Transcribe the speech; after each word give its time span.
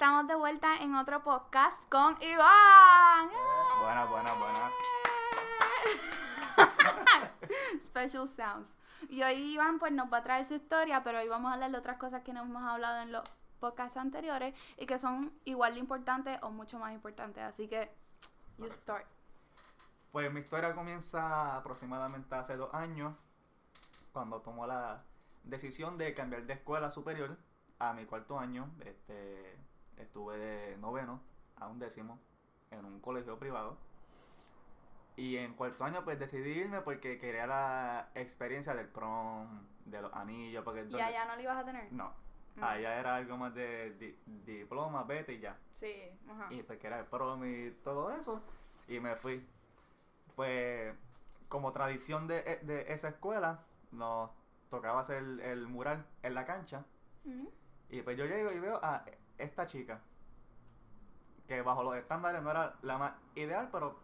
estamos 0.00 0.26
de 0.26 0.34
vuelta 0.34 0.78
en 0.78 0.94
otro 0.94 1.22
podcast 1.22 1.86
con 1.90 2.16
Iván. 2.22 3.28
Buenas, 3.82 4.08
buenas, 4.08 4.38
buenas. 4.38 4.72
Special 7.82 8.26
sounds. 8.26 8.78
Y 9.10 9.22
hoy 9.22 9.34
Iván 9.52 9.78
pues 9.78 9.92
nos 9.92 10.10
va 10.10 10.16
a 10.16 10.22
traer 10.22 10.46
su 10.46 10.54
historia, 10.54 11.04
pero 11.04 11.18
hoy 11.18 11.28
vamos 11.28 11.50
a 11.50 11.52
hablar 11.52 11.70
de 11.70 11.76
otras 11.76 11.98
cosas 11.98 12.22
que 12.22 12.32
no 12.32 12.40
hemos 12.40 12.62
hablado 12.62 13.02
en 13.02 13.12
los 13.12 13.28
podcasts 13.58 13.98
anteriores 13.98 14.54
y 14.78 14.86
que 14.86 14.98
son 14.98 15.34
igual 15.44 15.74
de 15.74 15.80
importantes 15.80 16.38
o 16.40 16.50
mucho 16.50 16.78
más 16.78 16.94
importantes. 16.94 17.44
Así 17.44 17.68
que, 17.68 17.94
you 18.56 18.70
start. 18.70 19.04
Pues 20.12 20.32
mi 20.32 20.40
historia 20.40 20.74
comienza 20.74 21.56
aproximadamente 21.56 22.34
hace 22.34 22.56
dos 22.56 22.72
años, 22.72 23.14
cuando 24.14 24.40
tomó 24.40 24.66
la 24.66 25.04
decisión 25.44 25.98
de 25.98 26.14
cambiar 26.14 26.44
de 26.44 26.54
escuela 26.54 26.90
superior 26.90 27.36
a 27.78 27.92
mi 27.92 28.06
cuarto 28.06 28.38
año. 28.38 28.70
Este, 28.80 29.59
estuve 30.02 30.38
de 30.38 30.76
noveno 30.78 31.20
a 31.56 31.66
un 31.68 31.78
décimo 31.78 32.18
en 32.70 32.84
un 32.84 33.00
colegio 33.00 33.38
privado. 33.38 33.76
Y 35.16 35.36
en 35.36 35.54
cuarto 35.54 35.84
año 35.84 36.02
pues 36.04 36.18
decidí 36.18 36.50
irme 36.50 36.80
porque 36.80 37.18
quería 37.18 37.46
la 37.46 38.08
experiencia 38.14 38.74
del 38.74 38.88
prom, 38.88 39.66
de 39.84 40.00
los 40.02 40.12
anillos. 40.14 40.64
Porque 40.64 40.86
¿Y 40.88 41.00
allá 41.00 41.26
no 41.26 41.36
lo 41.36 41.42
ibas 41.42 41.58
a 41.58 41.64
tener? 41.64 41.92
No. 41.92 42.12
Mm. 42.56 42.64
Allá 42.64 42.98
era 42.98 43.16
algo 43.16 43.36
más 43.36 43.54
de 43.54 43.90
di- 43.94 44.18
diploma, 44.46 45.04
vete 45.04 45.34
y 45.34 45.40
ya. 45.40 45.56
Sí, 45.72 45.94
ajá. 46.28 46.46
Y 46.50 46.62
pues 46.62 46.78
que 46.78 46.86
era 46.86 46.98
el 47.00 47.06
prom 47.06 47.44
y 47.44 47.70
todo 47.84 48.10
eso. 48.12 48.40
Y 48.88 48.98
me 49.00 49.14
fui. 49.16 49.46
Pues 50.36 50.94
como 51.48 51.72
tradición 51.72 52.26
de, 52.26 52.38
e, 52.38 52.64
de 52.64 52.92
esa 52.92 53.08
escuela, 53.08 53.64
nos 53.92 54.30
tocaba 54.70 55.00
hacer 55.00 55.18
el, 55.18 55.40
el 55.40 55.66
mural 55.66 56.06
en 56.22 56.34
la 56.34 56.44
cancha. 56.46 56.84
Ujú. 57.24 57.52
Y 57.90 58.02
pues 58.02 58.16
yo 58.16 58.24
llego 58.26 58.50
y 58.52 58.58
veo 58.60 58.78
a 58.82 59.04
esta 59.38 59.66
chica. 59.66 60.00
Que 61.48 61.62
bajo 61.62 61.82
los 61.82 61.96
estándares 61.96 62.42
no 62.42 62.50
era 62.50 62.76
la 62.82 62.98
más 62.98 63.12
ideal, 63.34 63.68
pero 63.72 63.98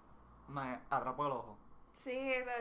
me 0.49 0.81
atrapó 0.91 1.27
el 1.27 1.33
ojo. 1.33 1.59
Sí, 1.95 2.11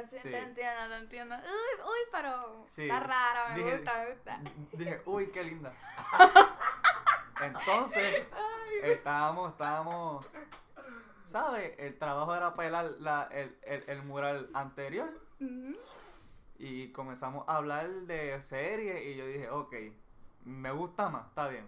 te, 0.09 0.17
Sí. 0.19 0.29
te 0.29 0.37
entiendo, 0.39 0.87
te 0.89 0.95
entiendo. 0.97 1.35
Uy, 1.35 1.81
uy, 1.83 1.99
pero 2.11 2.63
Sí. 2.67 2.83
está 2.83 2.99
rara, 3.01 3.49
me 3.49 3.55
Dije- 3.57 3.75
gusta, 3.77 3.99
me 4.03 4.09
gusta. 4.13 4.39
Dije, 4.73 5.01
uy, 5.05 5.27
qué 5.31 5.43
linda. 5.43 5.73
Entonces, 7.41 8.23
estábamos, 8.83 9.51
estábamos, 9.51 10.25
¿sabes? 11.25 11.73
El 11.77 11.97
trabajo 11.97 12.33
era 12.35 12.53
pelar 12.53 12.85
la, 12.99 13.27
el, 13.31 13.57
el, 13.63 13.83
el 13.87 14.03
mural 14.03 14.49
anterior 14.53 15.09
y 16.57 16.91
comenzamos 16.93 17.43
a 17.49 17.57
hablar 17.57 17.89
de 17.89 18.41
series 18.41 19.05
y 19.05 19.15
yo 19.17 19.25
dije, 19.27 19.49
ok, 19.49 19.73
me 20.45 20.71
gusta 20.71 21.09
más, 21.09 21.27
está 21.27 21.47
bien. 21.47 21.67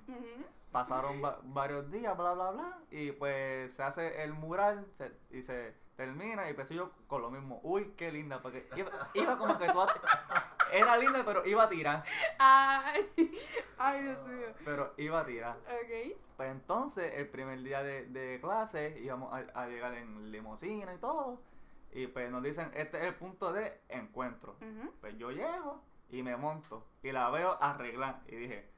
Pasaron 0.71 1.23
va- 1.23 1.39
varios 1.43 1.89
días, 1.91 2.15
bla, 2.17 2.33
bla, 2.33 2.51
bla, 2.51 2.77
y 2.91 3.11
pues 3.13 3.73
se 3.73 3.83
hace 3.83 4.23
el 4.23 4.33
mural 4.33 4.85
se- 4.93 5.11
y 5.31 5.41
se 5.41 5.73
termina 5.95 6.49
y 6.49 6.53
pues 6.53 6.69
yo 6.69 6.91
con 7.07 7.21
lo 7.21 7.31
mismo, 7.31 7.59
uy, 7.63 7.93
qué 7.97 8.11
linda, 8.11 8.41
porque 8.41 8.67
iba, 8.75 8.91
iba 9.15 9.37
como 9.37 9.57
que 9.57 9.67
tú, 9.69 9.79
era 10.71 10.97
linda, 10.97 11.23
pero 11.25 11.45
iba 11.45 11.63
a 11.63 11.69
tirar, 11.69 12.03
Ay, 12.37 13.09
ay, 13.77 14.03
Dios 14.03 14.27
mío. 14.27 14.47
pero 14.65 14.93
iba 14.97 15.21
a 15.21 15.25
tirar. 15.25 15.57
Ok. 15.57 16.17
Pues 16.35 16.51
entonces, 16.51 17.13
el 17.15 17.27
primer 17.29 17.63
día 17.63 17.81
de, 17.81 18.05
de 18.05 18.39
clase, 18.39 18.99
íbamos 19.01 19.33
a, 19.33 19.37
a 19.59 19.67
llegar 19.67 19.95
en 19.95 20.31
limusina 20.31 20.93
y 20.93 20.97
todo. 20.99 21.41
Y 21.93 22.05
pues 22.07 22.29
nos 22.29 22.43
dicen, 22.43 22.69
este 22.75 22.97
es 22.99 23.03
el 23.05 23.15
punto 23.15 23.51
de 23.53 23.81
encuentro. 23.89 24.55
Pues 25.01 25.17
yo 25.17 25.31
llego 25.31 25.81
y 26.09 26.23
me 26.23 26.35
monto 26.37 26.85
y 27.03 27.11
la 27.11 27.29
veo 27.29 27.61
arreglar. 27.61 28.21
Y 28.27 28.35
dije, 28.35 28.69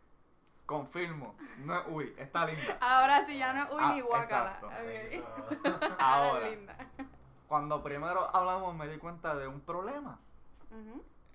confirmo, 0.65 1.35
no 1.59 1.79
es 1.79 1.85
uy, 1.89 2.15
está 2.17 2.45
linda. 2.45 2.77
Ahora 2.81 3.25
sí 3.25 3.37
ya 3.37 3.53
no 3.53 3.63
es 3.63 3.69
uy 3.71 3.79
Ah, 3.81 3.91
ni 3.93 4.01
guacala. 4.01 4.53
exacto. 4.55 4.67
Ok. 4.67 5.95
Ahora, 5.99 6.49
linda. 6.49 6.75
cuando 7.47 7.81
primero 7.83 8.35
hablamos 8.35 8.75
me 8.75 8.87
di 8.87 8.97
cuenta 8.97 9.35
de 9.35 9.47
un 9.47 9.61
problema. 9.61 10.19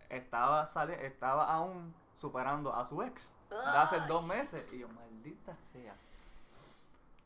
Estaba, 0.09 0.65
sale, 0.67 1.05
estaba 1.07 1.53
aún 1.53 1.93
superando 2.13 2.73
a 2.75 2.85
su 2.85 3.03
ex. 3.03 3.33
De 3.51 3.57
hace 3.79 3.99
dos 4.01 4.25
meses. 4.25 4.65
Y 4.73 4.79
yo, 4.79 4.89
maldita 4.89 5.57
sea. 5.63 5.95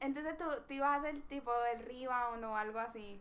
Entonces 0.00 0.39
tú, 0.39 0.45
tú 0.67 0.75
ibas 0.75 0.89
a 0.91 0.95
hacer 0.97 1.21
tipo 1.29 1.50
el 1.75 1.85
rebound 1.85 2.45
o 2.45 2.56
algo 2.56 2.79
así. 2.79 3.21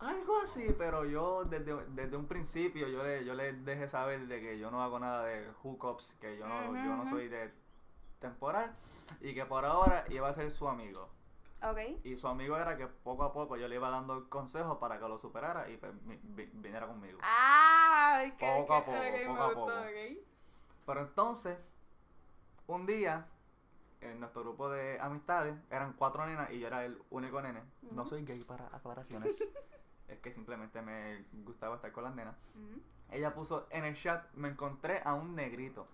Algo 0.00 0.38
así, 0.42 0.74
pero 0.76 1.04
yo 1.04 1.44
desde, 1.44 1.74
desde 1.90 2.16
un 2.16 2.26
principio 2.26 2.88
yo 2.88 3.02
le, 3.02 3.24
yo 3.24 3.34
le 3.34 3.52
dejé 3.52 3.88
saber 3.88 4.26
de 4.26 4.40
que 4.40 4.58
yo 4.58 4.70
no 4.70 4.82
hago 4.82 4.98
nada 4.98 5.24
de 5.24 5.48
hookups, 5.62 6.16
que 6.20 6.36
yo 6.36 6.46
no, 6.46 6.54
yo 6.84 6.96
no 6.96 7.06
soy 7.06 7.28
de 7.28 7.52
temporal 8.18 8.74
y 9.20 9.34
que 9.34 9.46
por 9.46 9.64
ahora 9.64 10.04
iba 10.10 10.28
a 10.28 10.34
ser 10.34 10.50
su 10.50 10.68
amigo. 10.68 11.08
Ok. 11.62 11.78
Y 12.04 12.16
su 12.16 12.28
amigo 12.28 12.56
era 12.58 12.76
que 12.76 12.86
poco 12.86 13.22
a 13.22 13.32
poco 13.32 13.56
yo 13.56 13.66
le 13.68 13.76
iba 13.76 13.88
dando 13.88 14.28
consejos 14.28 14.76
para 14.78 14.98
que 14.98 15.08
lo 15.08 15.16
superara 15.16 15.70
y 15.70 15.76
pues, 15.78 15.92
vi- 16.04 16.20
vi- 16.22 16.50
viniera 16.52 16.86
conmigo. 16.86 17.18
Ay, 17.22 18.32
qué 18.36 18.46
Poco 18.60 18.74
a 18.74 18.84
poco, 18.84 18.98
poco 19.26 19.42
a 19.42 19.46
gustó, 19.46 19.60
poco. 19.60 19.72
Pero 20.86 21.00
entonces, 21.00 21.56
un 22.66 22.84
día, 22.84 23.26
en 24.02 24.20
nuestro 24.20 24.42
grupo 24.42 24.68
de 24.68 25.00
amistades, 25.00 25.54
eran 25.70 25.94
cuatro 25.94 26.26
nenas 26.26 26.50
y 26.50 26.58
yo 26.60 26.66
era 26.66 26.84
el 26.84 27.00
único 27.08 27.40
nene. 27.40 27.62
No 27.92 28.04
soy 28.04 28.24
gay 28.26 28.42
para 28.44 28.66
aclaraciones. 28.66 29.50
es 30.08 30.18
que 30.20 30.32
simplemente 30.32 30.80
me 30.82 31.24
gustaba 31.44 31.76
estar 31.76 31.92
con 31.92 32.04
las 32.04 32.14
nenas. 32.14 32.34
Ujú. 32.54 32.80
Ella 33.10 33.34
puso 33.34 33.66
en 33.70 33.84
el 33.84 33.96
chat, 33.96 34.24
me 34.34 34.48
encontré 34.48 35.00
a 35.04 35.14
un 35.14 35.34
negrito. 35.34 35.86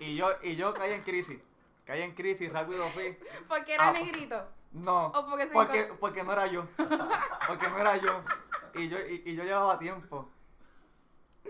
y, 0.00 0.04
y 0.04 0.16
yo, 0.16 0.28
y 0.42 0.56
yo 0.56 0.74
caí 0.74 0.92
en 0.92 1.02
crisis. 1.02 1.40
Caí 1.84 2.02
en 2.02 2.14
crisis, 2.14 2.52
rápido 2.52 2.86
fui. 2.88 3.16
¿Por 3.48 3.64
qué 3.64 3.74
era 3.74 3.88
Ah, 3.88 3.92
negrito? 3.92 4.48
No, 4.72 5.06
¿O 5.08 5.26
porque 5.30 5.46
porque, 5.46 5.84
porque 6.00 6.24
no 6.24 6.32
era 6.32 6.46
yo. 6.48 6.66
Porque 7.46 7.68
no 7.68 7.78
era 7.78 7.96
yo. 7.96 8.22
Y 8.74 8.88
yo, 8.88 8.98
y, 8.98 9.22
y 9.24 9.34
yo 9.36 9.44
llevaba 9.44 9.78
tiempo. 9.78 10.28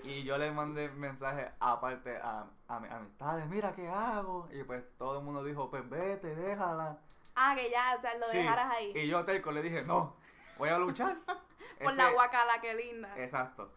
Y 0.02 0.24
yo 0.24 0.36
le 0.36 0.50
mandé 0.50 0.90
mensaje 0.90 1.50
aparte 1.60 2.18
a, 2.18 2.46
a 2.68 2.80
mis 2.80 2.90
amistades, 2.90 3.46
mira 3.48 3.72
qué 3.74 3.88
hago. 3.88 4.48
Y 4.52 4.62
pues 4.64 4.84
todo 4.98 5.18
el 5.20 5.24
mundo 5.24 5.42
dijo, 5.42 5.70
pues 5.70 5.88
vete, 5.88 6.34
déjala. 6.34 6.98
Ah, 7.36 7.54
que 7.56 7.70
ya, 7.70 7.94
o 7.96 8.00
sea, 8.00 8.18
lo 8.18 8.26
Sí. 8.26 8.38
dejaras 8.38 8.70
ahí. 8.72 8.92
Y 8.94 9.08
yo 9.08 9.24
terco 9.24 9.52
le 9.52 9.62
dije, 9.62 9.82
no, 9.82 10.16
voy 10.58 10.68
a 10.68 10.78
luchar. 10.78 11.16
Por 11.26 11.92
Ese- 11.92 12.02
la 12.02 12.10
guacala, 12.10 12.60
qué 12.60 12.74
linda. 12.74 13.12
Exacto. 13.16 13.72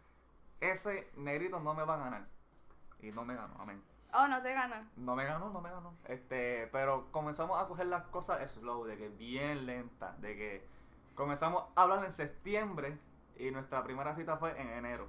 Ese 0.60 1.10
negrito 1.16 1.60
no 1.60 1.74
me 1.74 1.84
va 1.84 1.96
a 1.96 1.98
ganar. 1.98 2.26
Y 3.02 3.12
no 3.12 3.26
me 3.26 3.36
ganó, 3.36 3.56
amén. 3.60 3.84
Oh, 4.14 4.28
no 4.28 4.42
te 4.42 4.54
gana. 4.54 4.88
No 4.96 5.16
me 5.16 5.26
ganó, 5.26 5.50
no 5.50 5.62
me 5.62 5.70
ganó. 5.70 5.94
Este, 6.06 6.68
pero 6.72 7.12
comenzamos 7.12 7.62
a 7.62 7.68
coger 7.68 7.88
las 7.88 8.04
cosas 8.06 8.50
slow, 8.50 8.86
de 8.86 8.98
que 8.98 9.10
bien 9.10 9.66
lenta, 9.66 10.16
de 10.20 10.36
que 10.36 10.68
comenzamos 11.16 11.66
a 11.76 11.84
hablar 11.84 12.04
en 12.06 12.12
septiembre 12.12 12.98
y 13.36 13.52
nuestra 13.52 13.84
primera 13.84 14.16
cita 14.16 14.38
fue 14.38 14.60
en 14.60 14.70
enero. 14.70 15.08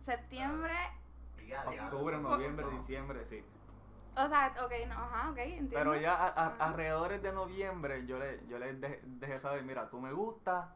Septiembre, 0.00 0.74
Octubre, 1.84 2.18
noviembre, 2.18 2.68
diciembre, 2.70 3.24
sí. 3.26 3.44
O 4.16 4.28
sea, 4.28 4.54
ok, 4.64 4.72
no, 4.88 4.94
ajá, 4.94 5.30
ok, 5.30 5.38
entiendo. 5.38 5.70
Pero 5.76 5.96
ya 5.96 6.14
a- 6.14 6.26
a- 6.28 6.46
Ajá. 6.46 6.56
alrededor 6.64 7.20
de 7.20 7.32
noviembre 7.32 8.06
yo 8.06 8.18
le, 8.18 8.46
yo 8.46 8.58
le 8.58 8.74
dejé, 8.74 9.00
dejé 9.04 9.40
saber, 9.40 9.62
mira, 9.62 9.88
tú 9.90 10.00
me 10.00 10.12
gustas, 10.12 10.68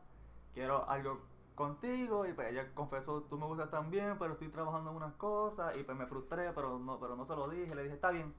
quiero 0.53 0.89
algo 0.89 1.23
contigo, 1.55 2.27
y 2.27 2.33
pues 2.33 2.51
ella 2.51 2.73
confesó, 2.75 3.23
tú 3.23 3.39
me 3.39 3.47
gustas 3.47 3.71
también, 3.71 4.19
pero 4.19 4.33
estoy 4.33 4.49
trabajando 4.49 4.91
en 4.91 4.97
unas 4.97 5.15
cosas, 5.15 5.77
y 5.77 5.83
pues 5.85 5.97
me 5.97 6.07
frustré, 6.07 6.53
pero 6.53 6.79
no, 6.79 6.99
pero 6.99 7.17
no 7.17 7.25
se 7.25 7.35
lo 7.37 7.49
dije, 7.49 7.75
le 7.75 7.83
dije, 7.85 7.95
está 7.95 8.11
bien. 8.11 8.35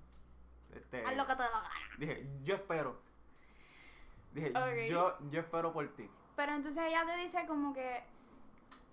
Este, 0.73 1.05
Haz 1.05 1.15
lo 1.15 1.25
que 1.25 1.35
te. 1.35 1.43
Dije, 1.97 2.29
yo 2.43 2.55
espero. 2.55 2.99
Dije, 4.33 4.51
yo, 4.89 5.17
yo 5.29 5.39
espero 5.39 5.71
por 5.71 5.87
ti. 5.95 6.09
Pero 6.35 6.53
entonces 6.53 6.83
ella 6.85 7.05
te 7.05 7.15
dice 7.17 7.45
como 7.47 7.73
que 7.73 8.03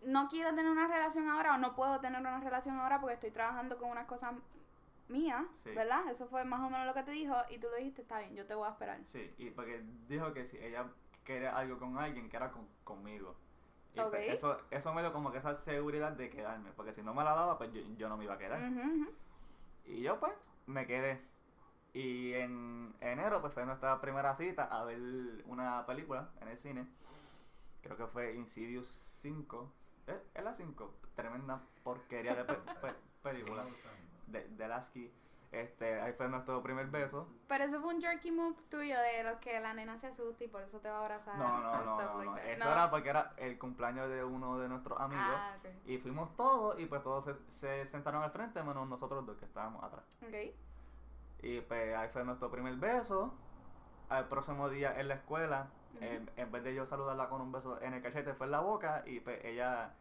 no 0.04 0.28
quiero 0.28 0.54
tener 0.54 0.70
una 0.70 0.86
relación 0.86 1.28
ahora 1.28 1.54
o 1.54 1.58
no 1.58 1.74
puedo 1.74 2.00
tener 2.00 2.20
una 2.20 2.38
relación 2.38 2.78
ahora 2.78 3.00
porque 3.00 3.14
estoy 3.14 3.30
trabajando 3.32 3.78
con 3.78 3.90
unas 3.90 4.06
cosas 4.06 4.34
mías, 5.12 5.44
Sí. 5.55 5.70
¿verdad? 5.70 6.09
Eso 6.11 6.26
fue 6.26 6.44
más 6.44 6.61
o 6.61 6.70
menos 6.70 6.87
lo 6.87 6.94
que 6.94 7.03
te 7.05 7.11
dijo 7.12 7.35
y 7.50 7.59
tú 7.59 7.69
le 7.70 7.79
dijiste, 7.79 8.03
está 8.03 8.19
bien, 8.19 8.35
yo 8.35 8.47
te 8.47 8.55
voy 8.55 8.67
a 8.67 8.70
esperar. 8.73 8.99
Sí, 9.05 9.32
y 9.38 9.50
porque 9.50 9.85
dijo 10.09 10.32
que 10.32 10.44
si 10.47 10.59
ella 10.59 10.87
quería 11.25 11.56
algo 11.56 11.79
con 11.79 11.97
alguien, 11.99 12.29
que 12.29 12.37
era 12.37 12.50
con, 12.50 12.67
conmigo. 12.82 13.37
Y 13.94 14.00
Ok. 14.00 14.11
pues 14.11 14.29
eso, 14.32 14.59
eso 14.70 14.93
me 14.94 15.03
dio 15.03 15.12
como 15.12 15.31
que 15.31 15.38
esa 15.38 15.55
seguridad 15.55 16.12
de 16.12 16.31
quedarme, 16.31 16.73
porque 16.73 16.93
si 16.94 17.03
no 17.03 17.12
me 17.14 17.23
la 17.23 17.35
daba, 17.35 17.59
pues 17.59 17.70
yo, 17.73 17.82
yo 17.97 18.09
no 18.09 18.17
me 18.17 18.25
iba 18.25 18.35
a 18.35 18.38
quedar. 18.38 18.59
Y 19.85 20.00
yo 20.00 20.19
pues 20.19 20.32
me 20.67 20.87
quedé. 20.87 21.20
Y 21.93 22.32
en 22.32 22.94
enero 23.00 23.43
pues 23.43 23.53
fue 23.53 23.67
nuestra 23.67 24.00
primera 24.00 24.35
cita 24.35 24.64
a 24.64 24.82
ver 24.85 24.99
una 25.47 25.85
película 25.85 26.31
en 26.41 26.49
el 26.49 26.59
cine. 26.59 26.87
Creo 27.82 27.97
que 27.99 28.06
fue 28.06 28.35
Insidious 28.35 28.87
5. 28.88 29.70
¿Eh? 30.06 30.19
¿Es 30.35 30.43
la 30.43 30.53
5? 30.55 30.94
Tremenda 31.14 31.61
porquería 31.85 32.35
de 32.35 32.44
pe- 32.44 32.55
pe- 32.81 32.94
película. 33.23 33.67
De, 34.32 34.49
de 34.49 34.69
Lasky. 34.69 35.12
Este, 35.52 36.00
ahí 36.00 36.14
fue 36.14 36.29
nuestro 36.31 36.62
primer 36.62 36.87
beso. 36.87 37.29
Pero 37.46 37.64
eso 37.64 37.79
fue 37.82 37.94
un 37.94 38.00
jerky 38.00 38.31
move 38.32 38.56
tuyo 38.70 38.99
de 38.99 39.23
los 39.23 39.37
que 39.37 39.61
la 39.61 39.75
nena 39.75 39.99
se 39.99 40.06
asusta 40.06 40.44
y 40.44 40.49
por 40.49 40.62
eso 40.62 40.81
te 40.81 40.88
va 40.88 40.96
a 40.96 41.00
abrazar. 41.02 41.37
No, 41.37 41.61
no, 41.61 41.84
no, 42.25 42.25
like. 42.25 42.52
Eso 42.55 42.73
era 42.73 42.90
porque 42.90 43.11
era 43.11 43.34
el 43.37 43.58
cumpleaños 43.58 44.08
de 44.08 44.25
uno 44.25 44.58
de 44.58 44.69
nuestros 44.70 44.99
amigos. 44.99 45.26
Ah, 45.29 45.56
ok. 45.58 45.69
Y 45.84 45.99
fuimos 45.99 46.34
todos 46.37 46.81
y 46.81 46.87
pues 46.87 47.02
todos 47.02 47.26
se, 47.26 47.50
se 47.50 47.84
sentaron 47.84 48.23
al 48.23 48.31
frente 48.31 48.62
menos 48.62 48.88
nosotros 48.88 49.26
dos 49.26 49.37
que 49.37 49.44
estábamos 49.44 49.84
atrás. 49.84 50.05
Y 51.43 51.61
pues 51.61 51.96
ahí 51.96 52.08
fue 52.08 52.25
nuestro 52.25 52.50
primer 52.50 52.75
beso. 52.76 53.35
Al 54.08 54.28
próximo 54.28 54.70
día 54.70 54.99
en 54.99 55.08
la 55.08 55.14
escuela, 55.14 55.69
en 56.00 56.50
vez 56.50 56.64
de 56.64 56.75
yo 56.75 56.87
saludarla 56.87 57.28
con 57.28 57.43
un 57.43 57.52
beso 57.52 57.78
en 57.82 57.93
el 57.93 58.02
cachete, 58.02 58.32
fue 58.32 58.46
en 58.46 58.52
la 58.52 58.61
boca. 58.61 59.02
Y 59.05 59.20
pues 59.20 59.44
ella 59.44 59.93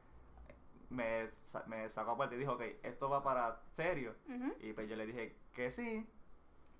me, 0.91 1.29
me 1.67 1.89
sacó 1.89 2.11
aparte 2.11 2.35
y 2.35 2.39
dijo, 2.39 2.53
ok, 2.53 2.61
esto 2.83 3.09
va 3.09 3.23
para 3.23 3.61
serio. 3.71 4.15
Y 4.59 4.73
pues 4.73 4.87
yo 4.89 4.95
le 4.95 5.05
dije 5.07 5.35
que 5.53 5.71
sí. 5.71 6.07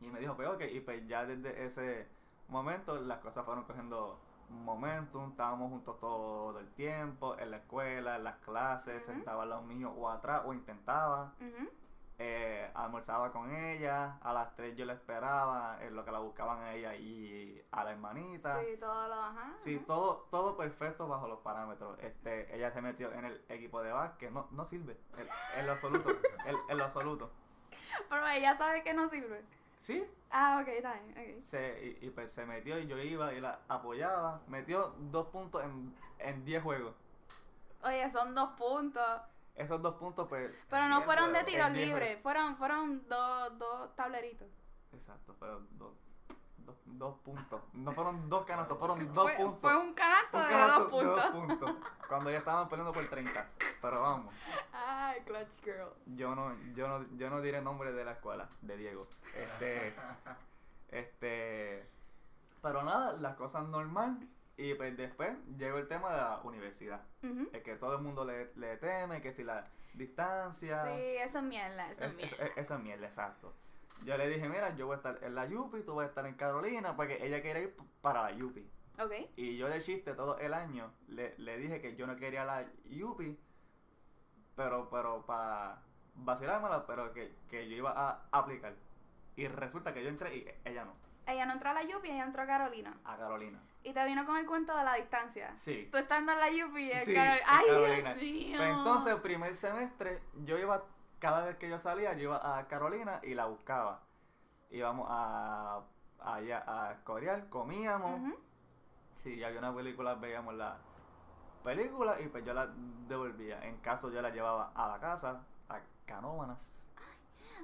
Y 0.02 0.06
me 0.08 0.20
dijo, 0.20 0.36
pues 0.36 0.48
ok. 0.50 0.62
Y 0.72 0.80
pues 0.82 1.08
ya 1.08 1.26
desde 1.26 1.66
ese 1.66 2.08
momento 2.48 3.00
las 3.00 3.20
cosas 3.20 3.46
fueron 3.46 3.64
cogiendo 3.64 4.20
momentum. 4.50 5.32
Estábamos 5.32 5.70
juntos 5.72 6.00
todo 6.00 6.60
el 6.60 6.68
tiempo, 6.74 7.38
en 7.40 7.52
la 7.52 7.58
escuela, 7.58 8.18
en 8.18 8.24
las 8.26 8.38
clases, 8.40 9.04
Ujú. 9.04 9.14
sentaba 9.14 9.44
al 9.44 9.50
lado 9.50 9.62
mío 9.64 9.92
o 9.92 10.10
atrás 10.10 10.42
o 10.46 10.54
intentaba. 10.54 11.34
Ujú. 11.40 11.70
Eh, 12.24 12.70
almorzaba 12.76 13.32
con 13.32 13.52
ella, 13.56 14.20
a 14.22 14.32
las 14.32 14.56
3 14.56 14.76
yo 14.76 14.86
la 14.86 14.94
esperaba, 14.94 15.80
en 15.82 15.96
lo 15.96 16.06
que 16.06 16.12
la 16.12 16.20
buscaban 16.20 16.60
a 16.62 16.74
ella 16.76 16.94
y 16.96 17.60
a 17.72 17.84
la 17.84 17.92
hermanita. 17.94 18.60
Sí, 18.60 18.78
todo 18.80 19.08
lo 19.08 19.16
ajá. 19.16 19.54
Sí, 19.58 19.78
ajá. 19.78 19.86
todo, 19.88 20.28
todo 20.30 20.56
perfecto 20.56 21.08
bajo 21.08 21.28
los 21.28 21.40
parámetros. 21.40 21.98
Este, 22.00 22.56
ella 22.56 22.70
se 22.72 22.80
metió 22.80 23.12
en 23.12 23.26
el 23.26 23.44
equipo 23.50 23.82
de 23.82 23.92
básquet, 23.92 24.30
no, 24.32 24.48
no 24.52 24.64
sirve, 24.66 24.98
en, 25.18 25.28
en 25.60 25.66
lo 25.66 25.72
absoluto, 25.72 26.10
en, 26.46 26.56
en 26.70 26.78
lo 26.78 26.84
absoluto. 26.84 27.32
Pero 28.08 28.28
ella 28.28 28.56
sabe 28.56 28.84
que 28.84 28.94
no 28.94 29.10
sirve. 29.10 29.44
Sí, 29.80 30.08
Ah, 30.30 30.60
ok, 30.62 30.68
está 30.68 30.94
bien. 30.94 31.38
ok. 31.38 31.42
se, 31.42 31.98
y, 32.02 32.06
y 32.06 32.10
pues 32.12 32.32
se 32.32 32.46
metió 32.46 32.78
y 32.78 32.86
yo 32.86 33.00
iba 33.00 33.34
y 33.34 33.42
la 33.42 33.62
apoyaba. 33.68 34.42
Metió 34.48 34.94
dos 35.00 35.26
puntos 35.30 35.64
en, 35.64 35.94
en 36.20 36.46
10 36.46 36.62
juegos. 36.62 36.94
Oye, 37.84 38.12
son 38.12 38.36
dos 38.36 38.50
puntos. 38.52 39.22
Esos 39.62 39.82
dos 39.82 39.96
puntos, 39.96 40.28
pues. 40.28 40.52
Pero 40.70 40.88
no 40.88 41.02
fueron 41.02 41.32
de 41.34 41.44
tiros 41.44 41.72
libres, 41.72 42.20
fueron, 42.22 42.56
fueron 42.58 43.08
dos, 43.08 43.58
dos 43.58 43.96
tableritos. 43.96 44.48
Exacto, 44.94 45.34
fueron 45.36 45.68
dos, 45.78 45.94
dos, 46.58 46.76
dos 46.86 47.20
puntos. 47.20 47.62
No 47.74 47.92
fueron 47.94 48.28
dos 48.30 48.46
canastos, 48.46 48.78
fueron 48.80 49.14
dos 49.14 49.24
Fue, 49.24 49.36
puntos. 49.38 49.62
fue 49.62 49.78
un 49.78 49.94
canasto 49.94 50.38
Un 50.38 50.44
de 50.44 50.50
canasto 50.50 50.80
dos 50.82 50.92
puntos. 50.92 51.26
puntos. 51.32 51.76
Cuando 52.08 52.32
ya 52.32 52.38
estaban 52.40 52.68
peleando 52.70 52.92
por 52.92 53.06
30. 53.08 53.48
Pero 53.82 54.02
vamos, 54.02 54.34
Ay, 54.74 55.22
Clutch 55.22 55.62
Girl. 55.64 55.90
yo 56.08 56.36
no, 56.36 56.56
yo 56.76 56.88
no, 56.88 57.06
yo 57.18 57.30
no 57.30 57.42
diré 57.42 57.62
nombre 57.62 57.92
de 57.94 58.04
la 58.06 58.12
escuela, 58.14 58.50
de 58.62 58.78
Diego. 58.78 59.08
Este, 59.36 59.94
este, 60.90 61.88
pero 62.62 62.84
nada, 62.84 63.14
las 63.14 63.36
cosas 63.36 63.66
normal. 63.68 64.20
Y 64.58 64.74
pues 64.76 64.96
después 64.98 65.36
llegó 65.58 65.78
el 65.80 65.88
tema 65.88 66.12
de 66.12 66.18
la 66.18 66.42
universidad. 66.44 67.02
Es 67.54 67.64
que 67.64 67.76
todo 67.78 67.96
el 67.96 68.02
mundo 68.02 68.26
le, 68.26 68.52
le 68.56 68.78
teme, 68.78 69.22
que 69.22 69.32
si 69.34 69.44
la 69.44 69.64
distancia. 69.94 70.86
Sí, 70.86 70.92
eso 71.18 71.40
es 71.40 71.44
mierda, 71.44 71.90
eso 71.92 72.04
es 72.04 72.10
Es- 72.12 72.16
mierda. 72.18 72.46
es- 72.46 72.58
esa 72.58 72.78
mierda, 72.78 73.06
exacto. 73.08 73.54
Yo 74.06 74.18
le 74.18 74.28
dije, 74.30 74.48
mira, 74.50 74.76
yo 74.76 74.88
voy 74.88 74.96
a 74.96 74.98
estar 74.98 75.20
en 75.24 75.36
la 75.36 75.46
Yupi, 75.46 75.82
tú 75.84 75.96
vas 75.96 76.06
a 76.06 76.10
estar 76.10 76.26
en 76.26 76.34
Carolina, 76.36 76.96
porque 76.96 77.24
ella 77.26 77.42
quería 77.42 77.64
ir 77.64 77.76
para 78.02 78.24
la 78.24 78.32
Yupi. 78.32 78.68
Ok. 79.00 79.14
Y 79.36 79.58
yo 79.58 79.68
de 79.70 79.80
chiste 79.82 80.14
todo 80.14 80.38
el 80.40 80.54
año 80.54 80.92
le, 81.08 81.34
le 81.38 81.58
dije 81.58 81.82
que 81.82 81.96
yo 81.96 82.06
no 82.08 82.16
quería 82.18 82.44
la 82.46 82.66
Yupi, 82.86 83.38
pero 84.56 84.90
pero 84.90 85.26
para 85.26 85.82
vacilármela, 86.16 86.86
pero 86.86 87.14
que, 87.14 87.32
que 87.50 87.70
yo 87.70 87.76
iba 87.78 87.92
a 87.92 88.26
aplicar. 88.32 88.74
Y 89.36 89.48
resulta 89.48 89.94
que 89.94 90.04
yo 90.04 90.10
entré 90.10 90.36
y 90.36 90.48
ella 90.66 90.84
no, 90.84 90.94
Ella 91.26 91.46
no 91.46 91.54
entró 91.54 91.70
a 91.70 91.74
la 91.74 91.84
Yupi, 91.84 92.10
ella 92.10 92.26
entró 92.26 92.42
a 92.44 92.48
Carolina. 92.48 92.94
a 93.06 93.18
Carolina. 93.18 93.60
Y 93.84 93.94
te 93.94 94.06
vino 94.06 94.26
con 94.26 94.38
el 94.38 94.46
cuento 94.46 94.76
de 94.78 94.84
la 94.84 94.94
distancia. 94.96 95.54
Sí. 95.58 95.90
Tú 95.92 95.98
estando 95.98 96.32
en 96.34 96.40
la 96.40 96.50
y 96.50 96.62
Sí, 97.00 97.14
Carol- 97.14 97.38
en 97.38 97.44
¡Ay, 97.48 97.66
Carolina. 97.68 98.14
Dios 98.14 98.22
mío! 98.34 98.58
Pues 98.58 98.70
entonces, 98.70 99.14
el 99.14 99.22
primer 99.22 99.56
semestre, 99.56 100.22
yo 100.44 100.58
iba, 100.60 100.84
cada 101.20 101.46
vez 101.46 101.58
que 101.58 101.68
yo 101.70 101.80
salía, 101.80 102.14
yo 102.14 102.24
iba 102.24 102.58
a 102.60 102.68
Carolina 102.68 103.20
y 103.24 103.34
la 103.34 103.46
buscaba. 103.46 104.02
Íbamos 104.70 105.08
a, 105.10 105.82
allá 106.24 106.64
a 106.68 107.04
corear, 107.04 107.50
comíamos. 107.50 108.22
Si 109.16 109.44
había 109.44 109.60
una 109.60 109.76
película, 109.76 110.14
veíamos 110.16 110.54
la 110.56 110.78
película 111.64 112.20
y 112.22 112.28
pues 112.28 112.46
yo 112.46 112.54
la 112.54 112.68
devolvía. 113.08 113.64
En 113.66 113.78
caso 113.78 114.12
yo 114.12 114.22
la 114.22 114.30
llevaba 114.30 114.72
a 114.76 114.88
la 114.88 115.00
casa, 115.00 115.44
a 115.70 115.80
Canómanas. 116.06 116.91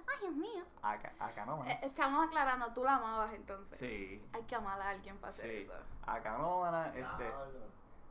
¡Ay, 0.08 0.16
Dios 0.22 0.36
mío! 0.36 0.64
A, 0.82 0.98
Ca- 0.98 1.14
a 1.20 1.30
Canómanas. 1.32 1.74
Eh, 1.74 1.80
estamos 1.84 2.28
aclarando, 2.28 2.72
tú 2.74 2.84
la 2.84 2.96
amabas 2.96 3.34
entonces. 3.34 3.78
Sí, 3.78 4.24
Hay 4.34 4.44
que 4.44 4.56
amar 4.56 4.80
a 4.82 4.90
alguien 4.90 5.18
para 5.18 5.30
hacer 5.32 5.50
sí. 5.50 5.58
eso. 5.58 5.74
A 6.06 6.20
Canómanas, 6.22 6.96
este, 6.96 7.32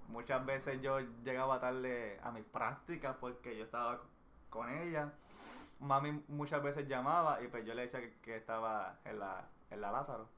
muchas 0.09 0.45
veces 0.47 0.81
yo 0.81 1.01
llegaba 1.25 1.61
tarde 1.61 2.19
a 2.23 2.31
mis 2.31 2.45
prácticas 2.45 3.17
porque 3.21 3.57
yo 3.57 3.65
estaba 3.65 4.01
con 4.51 4.69
ella. 4.71 5.13
Mami 5.81 6.25
muchas 6.29 6.63
veces 6.63 6.89
llamaba 6.89 7.43
y 7.43 7.49
pues 7.49 7.65
yo 7.67 7.75
le 7.75 7.83
decía 7.83 8.01
que, 8.01 8.19
que 8.21 8.37
estaba 8.37 8.99
en 9.05 9.19
la, 9.19 9.45
en 9.71 9.81
la 9.81 9.93
Lázaro. 9.93 10.29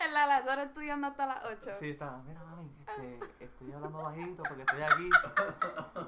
En 0.00 0.14
la 0.14 0.26
Lázaro 0.26 0.62
estudiando 0.62 1.06
hasta 1.06 1.26
las 1.26 1.44
8. 1.44 1.70
Sí, 1.78 1.90
estaba, 1.90 2.18
mira 2.22 2.42
mami, 2.44 2.70
este, 2.80 3.20
estoy 3.44 3.72
hablando 3.72 3.98
bajito 3.98 4.42
porque 4.42 4.62
estoy 4.62 4.82
aquí. 4.82 5.10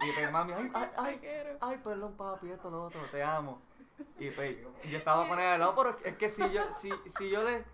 Y 0.06 0.12
pues 0.12 0.32
mami, 0.32 0.52
ay, 0.52 0.70
ay, 0.74 0.90
ay, 0.96 1.56
ay, 1.60 1.80
perdón 1.82 2.14
papi, 2.16 2.50
esto, 2.50 2.70
lo 2.70 2.84
otro, 2.84 3.00
te 3.10 3.22
amo. 3.22 3.60
Y 4.18 4.30
pues 4.30 4.56
yo 4.84 4.98
estaba 4.98 5.26
con 5.26 5.38
ella 5.38 5.54
al 5.54 5.60
lado, 5.60 5.74
pero 5.74 5.98
es 6.04 6.16
que 6.16 6.28
si 6.28 6.50
yo, 6.50 6.70
si, 6.70 6.90
si 7.06 7.30
yo 7.30 7.42
le 7.44 7.64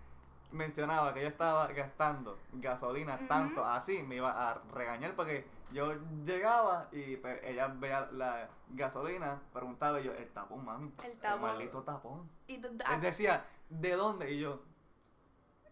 mencionaba 0.51 1.13
que 1.13 1.21
yo 1.21 1.27
estaba 1.27 1.67
gastando 1.67 2.37
gasolina 2.53 3.17
tanto 3.27 3.65
así, 3.65 4.03
me 4.03 4.15
iba 4.15 4.49
a 4.49 4.61
regañar 4.73 5.15
porque 5.15 5.45
yo 5.71 5.93
llegaba 6.25 6.87
y 6.91 7.17
pues 7.17 7.39
ella 7.43 7.67
veía 7.67 8.07
la 8.11 8.47
gasolina, 8.69 9.41
preguntaba 9.51 9.99
y 9.99 10.05
yo, 10.05 10.13
el 10.13 10.29
tapón, 10.29 10.63
mami. 10.63 10.93
El 11.03 11.17
tapón. 11.17 11.41
maldito 11.41 11.81
tapón. 11.81 12.29
Y 12.47 12.55
Él 12.55 13.01
decía, 13.01 13.45
¿de 13.69 13.95
dónde? 13.95 14.31
Y 14.31 14.39
yo, 14.39 14.61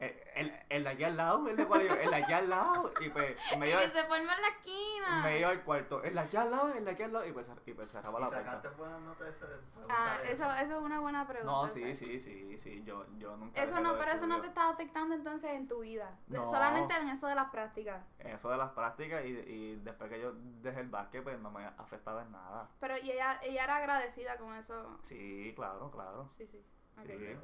"Eh, 0.01 0.31
el, 0.35 0.51
el 0.69 0.83
de 0.83 0.89
aquí 0.89 1.03
al 1.03 1.15
lado, 1.15 1.47
el 1.47 1.55
de 1.55 1.63
yo, 1.63 1.75
el 1.77 2.09
de 2.09 2.15
aquí 2.15 2.33
al 2.33 2.49
lado. 2.49 2.91
Y 2.99 3.09
pues 3.09 3.37
me 3.59 3.69
y 3.69 3.71
se 3.71 4.03
forma 4.05 4.33
en 4.35 4.41
la 4.41 4.47
esquina. 4.47 5.21
me 5.23 5.39
iba 5.39 5.49
al 5.49 5.61
cuarto, 5.63 6.03
el 6.03 6.15
de 6.15 6.19
aquí 6.19 6.37
al 6.37 6.49
lado, 6.49 6.73
el 6.73 6.83
de 6.83 6.91
aquí 6.91 7.03
al 7.03 7.13
lado. 7.13 7.27
Y 7.27 7.31
pues, 7.31 7.47
y 7.67 7.73
pues 7.73 7.91
cerraba 7.91 8.19
la 8.19 8.27
¿Y 8.27 8.31
sacaste 8.31 8.69
puerta. 8.69 8.77
buenas 8.77 9.01
notas 9.01 9.27
de 9.27 9.29
ese? 9.29 9.45
Ah, 9.89 10.17
eso, 10.23 10.51
eso 10.55 10.77
es 10.77 10.83
una 10.83 10.99
buena 10.99 11.27
pregunta. 11.27 11.51
No, 11.51 11.67
sí, 11.67 11.83
esa. 11.83 12.05
sí, 12.05 12.19
sí, 12.19 12.57
sí, 12.57 12.83
yo, 12.83 13.05
yo 13.19 13.37
nunca 13.37 13.61
Eso 13.61 13.79
no, 13.79 13.95
pero 13.97 14.11
eso 14.11 14.25
no 14.25 14.41
te 14.41 14.47
está 14.47 14.69
afectando 14.69 15.13
entonces 15.13 15.51
en 15.51 15.67
tu 15.67 15.81
vida. 15.81 16.17
No. 16.27 16.47
Solamente 16.47 16.95
en 16.95 17.09
eso 17.09 17.27
de 17.27 17.35
las 17.35 17.51
prácticas. 17.51 18.03
Eso 18.17 18.49
de 18.49 18.57
las 18.57 18.71
prácticas 18.71 19.23
y, 19.23 19.27
y 19.27 19.75
después 19.83 20.09
que 20.09 20.19
yo 20.19 20.33
dejé 20.63 20.79
el 20.79 20.89
básquet, 20.89 21.23
pues 21.23 21.39
no 21.39 21.51
me 21.51 21.63
afectaba 21.65 22.23
en 22.23 22.31
nada. 22.31 22.67
Pero 22.79 22.97
y 22.97 23.11
ella, 23.11 23.39
ella 23.43 23.65
era 23.65 23.75
agradecida 23.77 24.37
con 24.37 24.55
eso. 24.55 24.97
Sí, 25.03 25.53
claro, 25.55 25.91
claro. 25.91 26.27
Sí, 26.29 26.47
sí. 26.47 26.63
Ok. 26.97 27.05
Sí. 27.07 27.37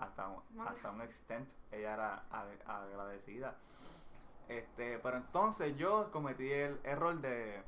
Hasta 0.00 0.28
un, 0.28 0.42
hasta 0.66 0.90
un 0.90 1.02
extent 1.02 1.52
ella 1.70 1.94
era 1.94 2.22
ag- 2.30 2.64
agradecida. 2.66 3.54
Este 4.48 4.98
pero 4.98 5.18
entonces 5.18 5.76
yo 5.76 6.10
cometí 6.10 6.50
el 6.50 6.80
error 6.84 7.20
de 7.20 7.62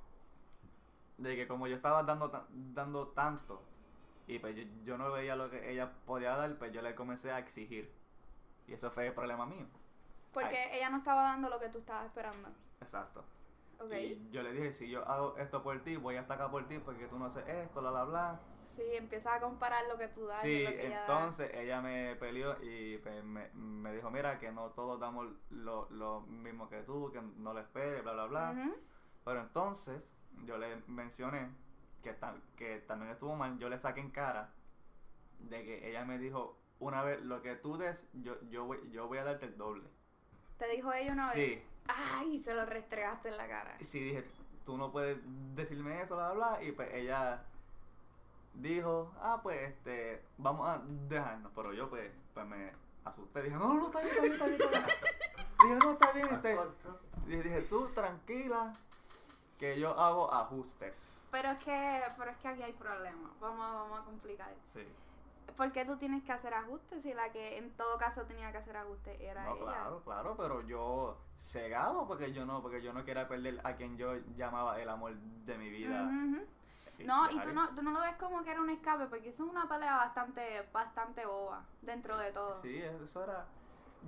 de 1.18 1.36
que 1.36 1.46
como 1.46 1.66
yo 1.68 1.76
estaba 1.76 2.02
dando 2.02 2.28
dando 2.50 3.08
tanto 3.08 3.62
y 4.26 4.38
pues 4.38 4.56
yo, 4.56 4.62
yo 4.84 4.98
no 4.98 5.12
veía 5.12 5.36
lo 5.36 5.50
que 5.50 5.70
ella 5.70 5.92
podía 6.06 6.36
dar 6.36 6.56
pues 6.58 6.72
yo 6.72 6.82
le 6.82 6.94
comencé 6.94 7.30
a 7.30 7.38
exigir. 7.38 7.92
Y 8.66 8.72
eso 8.74 8.90
fue 8.90 9.08
el 9.08 9.12
problema 9.14 9.44
mío. 9.46 9.66
Porque 10.32 10.74
ella 10.76 10.88
no 10.88 10.98
estaba 10.98 11.22
dando 11.24 11.50
lo 11.50 11.60
que 11.60 11.68
tú 11.68 11.78
estabas 11.78 12.06
esperando. 12.06 12.48
exacto 12.80 13.22
Y 13.90 14.28
yo 14.30 14.42
le 14.42 14.52
dije 14.52 14.72
si 14.72 14.88
yo 14.88 15.06
hago 15.08 15.36
esto 15.38 15.62
por 15.62 15.78
ti 15.82 15.96
voy 15.96 16.16
a 16.16 16.20
estar 16.20 16.40
acá 16.40 16.50
por 16.50 16.66
ti 16.68 16.78
porque 16.78 17.06
tú 17.08 17.18
no 17.18 17.26
haces 17.26 17.46
esto 17.48 17.80
bla 17.80 17.90
bla 17.90 18.04
bla 18.04 18.40
Sí, 18.66 18.82
empieza 18.94 19.34
a 19.34 19.40
comparar 19.40 19.84
lo 19.88 19.98
que 19.98 20.08
tú 20.08 20.24
das 20.26 20.42
y 20.44 20.48
Sí, 20.58 20.64
lo 20.64 20.70
que 20.70 20.86
ella 20.86 21.00
da. 21.00 21.02
entonces 21.02 21.50
ella 21.54 21.82
me 21.82 22.16
peleó 22.16 22.56
y 22.62 22.96
pues, 22.98 23.22
me, 23.22 23.50
me 23.52 23.92
dijo, 23.92 24.10
mira, 24.10 24.38
que 24.38 24.50
no 24.50 24.70
todos 24.70 24.98
damos 24.98 25.26
lo, 25.50 25.90
lo 25.90 26.20
mismo 26.22 26.70
que 26.70 26.82
tú, 26.82 27.10
que 27.12 27.20
no 27.20 27.52
lo 27.52 27.60
esperes, 27.60 28.02
bla, 28.02 28.12
bla, 28.14 28.26
bla. 28.26 28.72
Pero 29.24 29.40
entonces 29.40 30.16
yo 30.44 30.56
le 30.56 30.76
mencioné 30.86 31.50
que, 32.02 32.16
que 32.56 32.78
también 32.86 33.10
estuvo 33.12 33.36
mal, 33.36 33.58
yo 33.58 33.68
le 33.68 33.78
saqué 33.78 34.00
en 34.00 34.10
cara 34.10 34.54
de 35.40 35.64
que 35.64 35.90
ella 35.90 36.06
me 36.06 36.16
dijo, 36.18 36.58
una 36.78 37.02
vez, 37.02 37.20
lo 37.20 37.42
que 37.42 37.56
tú 37.56 37.76
des, 37.76 38.08
yo, 38.14 38.40
yo, 38.48 38.64
voy, 38.64 38.78
yo 38.90 39.06
voy 39.06 39.18
a 39.18 39.24
darte 39.24 39.46
el 39.46 39.58
doble. 39.58 39.86
Te 40.56 40.66
dijo 40.68 40.90
ella 40.94 41.12
una 41.12 41.26
vez. 41.26 41.34
Sí, 41.34 41.62
Ay, 41.88 42.38
se 42.40 42.54
lo 42.54 42.64
restregaste 42.66 43.28
en 43.28 43.36
la 43.36 43.48
cara. 43.48 43.76
sí 43.80 44.00
dije, 44.00 44.24
tú 44.64 44.76
no 44.78 44.90
puedes 44.92 45.18
decirme 45.54 46.00
eso, 46.02 46.16
bla, 46.16 46.32
bla, 46.32 46.48
bla. 46.56 46.62
Y 46.62 46.72
pues 46.72 46.92
ella 46.94 47.42
dijo, 48.54 49.12
ah, 49.20 49.40
pues 49.42 49.70
este, 49.70 50.22
vamos 50.38 50.68
a 50.68 50.80
dejarnos. 51.08 51.52
Pero 51.54 51.72
yo 51.72 51.88
pues, 51.90 52.10
pues 52.34 52.46
me 52.46 52.72
asusté. 53.04 53.42
Dije, 53.42 53.56
no, 53.56 53.74
no, 53.74 53.74
no, 53.74 53.86
está 53.86 54.00
bien, 54.00 54.32
está 54.32 54.46
bien, 54.46 54.60
está 54.60 54.68
bien. 54.70 54.82
Está 54.82 54.86
bien. 54.86 54.98
dije, 55.62 55.76
no, 55.84 55.92
está 55.92 56.12
bien, 56.12 56.28
este. 56.32 56.58
Y 57.26 57.36
dije, 57.36 57.62
tú 57.62 57.86
tranquila, 57.88 58.72
que 59.58 59.78
yo 59.78 59.98
hago 59.98 60.32
ajustes. 60.32 61.26
Pero 61.30 61.50
es 61.50 61.58
que, 61.64 62.02
pero 62.18 62.30
es 62.30 62.36
que 62.38 62.48
aquí 62.48 62.62
hay 62.62 62.72
problemas. 62.72 63.30
Vamos, 63.40 63.64
a- 63.66 63.72
vamos 63.74 64.00
a 64.00 64.04
complicar. 64.04 64.52
Sí. 64.66 64.86
¿Por 65.56 65.72
qué 65.72 65.84
tú 65.84 65.96
tienes 65.96 66.22
que 66.24 66.32
hacer 66.32 66.54
ajustes 66.54 67.02
si 67.02 67.14
la 67.14 67.30
que 67.30 67.58
en 67.58 67.70
todo 67.76 67.98
caso 67.98 68.24
tenía 68.24 68.50
que 68.52 68.58
hacer 68.58 68.76
ajustes 68.76 69.20
era 69.20 69.44
No, 69.44 69.56
ella? 69.56 69.64
claro, 69.64 70.02
claro, 70.04 70.36
pero 70.36 70.60
yo 70.62 71.18
cegado 71.36 72.06
porque 72.06 72.32
yo 72.32 72.44
no, 72.44 72.62
porque 72.62 72.82
yo 72.82 72.92
no 72.92 73.04
quería 73.04 73.28
perder 73.28 73.60
a 73.64 73.76
quien 73.76 73.96
yo 73.96 74.16
llamaba 74.36 74.80
el 74.80 74.88
amor 74.88 75.14
de 75.14 75.58
mi 75.58 75.68
vida. 75.70 76.02
Ujú. 76.04 76.46
No, 77.04 77.30
y 77.30 77.38
tú 77.40 77.52
no, 77.52 77.74
tú 77.74 77.82
no 77.82 77.90
lo 77.90 78.00
ves 78.00 78.16
como 78.16 78.42
que 78.44 78.50
era 78.50 78.60
un 78.60 78.70
escape, 78.70 79.06
porque 79.06 79.30
eso 79.30 79.44
es 79.44 79.50
una 79.50 79.68
pelea 79.68 79.96
bastante, 79.96 80.68
bastante 80.72 81.26
boba 81.26 81.64
dentro 81.80 82.16
de 82.16 82.32
todo. 82.32 82.54
Sí, 82.54 82.80
eso 82.80 83.24
era. 83.24 83.46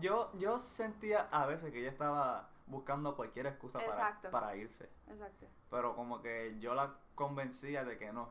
Yo, 0.00 0.30
yo 0.34 0.58
sentía 0.58 1.28
a 1.30 1.46
veces 1.46 1.72
que 1.72 1.80
ella 1.80 1.90
estaba 1.90 2.48
buscando 2.66 3.14
cualquier 3.16 3.46
excusa 3.46 3.78
para, 3.84 4.20
para 4.30 4.56
irse. 4.56 4.88
Exacto. 5.08 5.46
Pero 5.70 5.94
como 5.94 6.22
que 6.22 6.56
yo 6.60 6.74
la 6.74 6.94
convencía 7.14 7.84
de 7.84 7.98
que 7.98 8.12
no. 8.12 8.28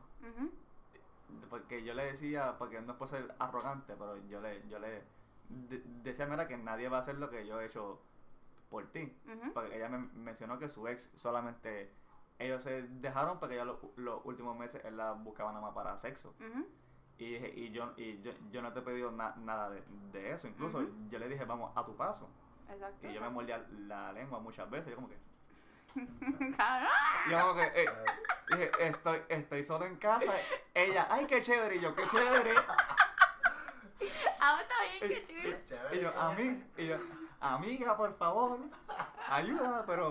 Porque 1.50 1.82
yo 1.84 1.94
le 1.94 2.04
decía, 2.06 2.56
porque 2.58 2.80
no 2.80 2.92
es 2.92 2.98
por 2.98 3.08
ser 3.08 3.34
arrogante, 3.38 3.94
pero 3.96 4.16
yo 4.28 4.40
le, 4.40 4.66
yo 4.68 4.78
le 4.78 5.02
de- 5.48 5.82
decía, 6.02 6.26
mira, 6.26 6.46
que 6.48 6.56
nadie 6.56 6.88
va 6.88 6.96
a 6.98 7.00
hacer 7.00 7.18
lo 7.18 7.30
que 7.30 7.46
yo 7.46 7.60
he 7.60 7.66
hecho 7.66 8.00
por 8.70 8.86
ti. 8.92 9.16
Porque 9.52 9.76
ella 9.76 9.88
me 9.88 9.98
mencionó 9.98 10.58
que 10.58 10.68
su 10.68 10.86
ex 10.88 11.10
solamente, 11.14 11.92
ellos 12.38 12.62
se 12.62 12.82
dejaron 12.82 13.38
porque 13.38 13.56
ya 13.56 13.64
los, 13.64 13.78
los 13.96 14.20
últimos 14.24 14.56
meses 14.58 14.84
él 14.84 14.96
la 14.96 15.12
buscaba 15.12 15.50
nada 15.52 15.64
más 15.64 15.74
para 15.74 15.96
sexo. 15.98 16.34
Y, 17.18 17.34
dije, 17.34 17.52
y, 17.54 17.70
yo, 17.70 17.92
y 17.96 18.20
yo, 18.22 18.32
yo 18.50 18.60
no 18.60 18.72
te 18.72 18.80
he 18.80 18.82
pedido 18.82 19.12
na- 19.12 19.36
nada 19.36 19.70
de, 19.70 19.84
de 20.12 20.32
eso. 20.32 20.48
Incluso 20.48 20.80
yo 21.08 21.18
le 21.20 21.28
dije, 21.28 21.44
vamos 21.44 21.70
a 21.76 21.84
tu 21.84 21.94
paso. 21.96 22.28
Exacto. 22.68 23.06
Y 23.06 23.12
yo 23.12 23.20
me 23.20 23.28
mordía 23.30 23.64
la 23.86 24.12
lengua 24.12 24.40
muchas 24.40 24.68
veces. 24.68 24.88
Yo 24.90 24.96
como 24.96 25.08
que. 25.08 25.16
yo 27.30 27.40
como 27.40 27.54
que, 27.54 27.82
eh, 27.82 27.86
dije, 28.50 28.70
estoy, 28.80 29.22
estoy 29.28 29.62
solo 29.62 29.86
en 29.86 29.96
casa. 29.96 30.32
Ella, 30.74 31.06
ay, 31.10 31.26
qué 31.26 31.42
chévere. 31.42 31.76
Y 31.76 31.80
yo, 31.80 31.94
qué 31.94 32.06
chévere. 32.08 32.54
Ah, 34.40 34.58
está 34.60 34.74
bien, 35.06 35.14
qué 35.14 35.24
chido. 35.24 35.58
Y 35.92 36.00
yo, 36.00 36.18
a 36.20 36.32
mí, 36.34 36.62
y 36.76 36.86
yo, 36.86 36.96
amiga, 37.40 37.96
por 37.96 38.14
favor, 38.16 38.58
ayuda, 39.28 39.84
pero 39.86 40.08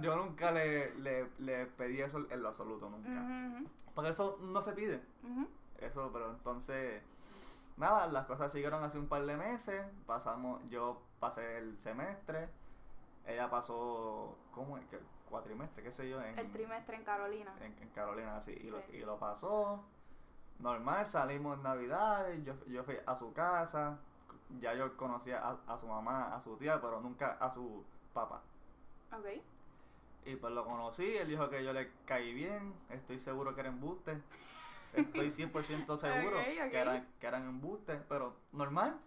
yo 0.00 0.16
nunca 0.16 0.52
le, 0.52 0.94
le, 0.96 1.28
le 1.38 1.66
pedí 1.66 2.00
eso 2.00 2.18
en 2.30 2.42
lo 2.42 2.48
absoluto, 2.48 2.88
nunca. 2.90 3.10
Ujú, 3.10 3.68
Porque 3.94 4.10
eso 4.10 4.38
no 4.42 4.62
se 4.62 4.72
pide, 4.72 5.02
eso, 5.78 6.10
pero 6.12 6.30
entonces, 6.30 7.02
nada, 7.76 8.06
las 8.06 8.26
cosas 8.26 8.52
siguieron 8.52 8.84
hace 8.84 8.98
un 8.98 9.08
par 9.08 9.24
de 9.24 9.36
meses, 9.36 9.84
pasamos, 10.06 10.62
yo 10.68 11.02
pasé 11.18 11.58
el 11.58 11.78
semestre, 11.80 12.48
ella 13.26 13.50
pasó, 13.50 14.36
¿cómo. 14.52 14.78
Cuatrimestre, 15.28 15.82
qué 15.82 15.90
sé 15.90 16.08
yo, 16.08 16.22
en, 16.22 16.38
El 16.38 16.52
trimestre 16.52 16.96
en 16.96 17.04
Carolina. 17.04 17.52
en, 17.60 17.76
en 17.82 17.88
Carolina, 17.90 18.36
así, 18.36 18.52
y, 18.52 18.70
lo, 18.70 18.78
Sí. 18.82 18.98
y 18.98 19.00
lo 19.00 19.18
pasó. 19.18 19.82
Normal, 20.60 21.04
salimos 21.04 21.56
en 21.56 21.64
Navidades, 21.64 22.44
yo, 22.44 22.54
yo 22.66 22.84
fui 22.84 22.96
a 23.04 23.16
su 23.16 23.32
casa, 23.32 23.98
ya 24.60 24.72
yo 24.74 24.96
conocía 24.96 25.40
a, 25.40 25.58
a 25.66 25.76
su 25.78 25.86
mamá, 25.88 26.34
a 26.34 26.40
su 26.40 26.56
tía, 26.56 26.80
pero 26.80 27.00
nunca 27.00 27.36
a 27.40 27.50
su 27.50 27.84
papá. 28.14 28.40
Ok. 29.12 29.26
Y 30.26 30.36
pues 30.36 30.52
lo 30.54 30.64
conocí, 30.64 31.16
él 31.16 31.28
dijo 31.28 31.50
que 31.50 31.62
yo 31.64 31.72
le 31.72 31.90
caí 32.04 32.32
bien, 32.32 32.72
estoy 32.90 33.18
seguro 33.18 33.54
que 33.54 33.60
era 33.60 33.68
embuste. 33.68 34.22
Estoy 34.94 35.26
100% 35.26 35.96
seguro 35.98 36.38
Ok, 36.38 36.46
ok. 36.64 36.70
Que, 36.70 36.78
eran, 36.78 37.08
que 37.20 37.26
eran 37.26 37.48
embuste, 37.48 37.96
pero 38.08 38.34
normal. 38.52 38.98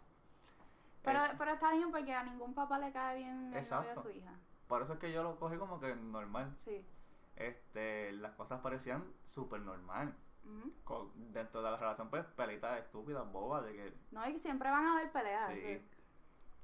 Pero, 1.04 1.24
Eh, 1.26 1.30
pero 1.38 1.52
está 1.52 1.72
bien 1.72 1.92
porque 1.92 2.14
a 2.14 2.24
ningún 2.24 2.54
papá 2.54 2.78
le 2.80 2.92
cae 2.92 3.18
bien 3.18 3.30
el 3.30 3.44
novio 3.46 3.58
Exacto. 3.58 4.02
su 4.02 4.10
hija. 4.10 4.34
por 4.68 4.82
eso 4.84 4.94
es 4.94 5.00
que 5.00 5.12
yo 5.12 5.24
lo 5.24 5.40
cogí 5.40 5.58
como 5.58 5.80
que 5.80 5.96
normal. 5.96 6.54
Sí. 6.58 6.86
Este, 7.36 8.12
las 8.14 8.34
cosas 8.34 8.60
parecían 8.62 9.04
súper 9.24 9.62
normal. 9.62 10.16
Dentro 11.16 11.62
de 11.62 11.72
la 11.72 11.78
relación, 11.78 12.10
pues, 12.10 12.26
pelitas 12.26 12.80
estúpidas, 12.80 13.32
bobas, 13.32 13.64
de 13.66 13.74
que... 13.74 13.94
No, 14.12 14.28
y 14.28 14.40
siempre 14.40 14.70
van 14.70 14.84
a 14.86 14.92
haber 14.94 15.12
peleas. 15.12 15.52
Sí. 15.54 15.62
sí. 15.62 15.82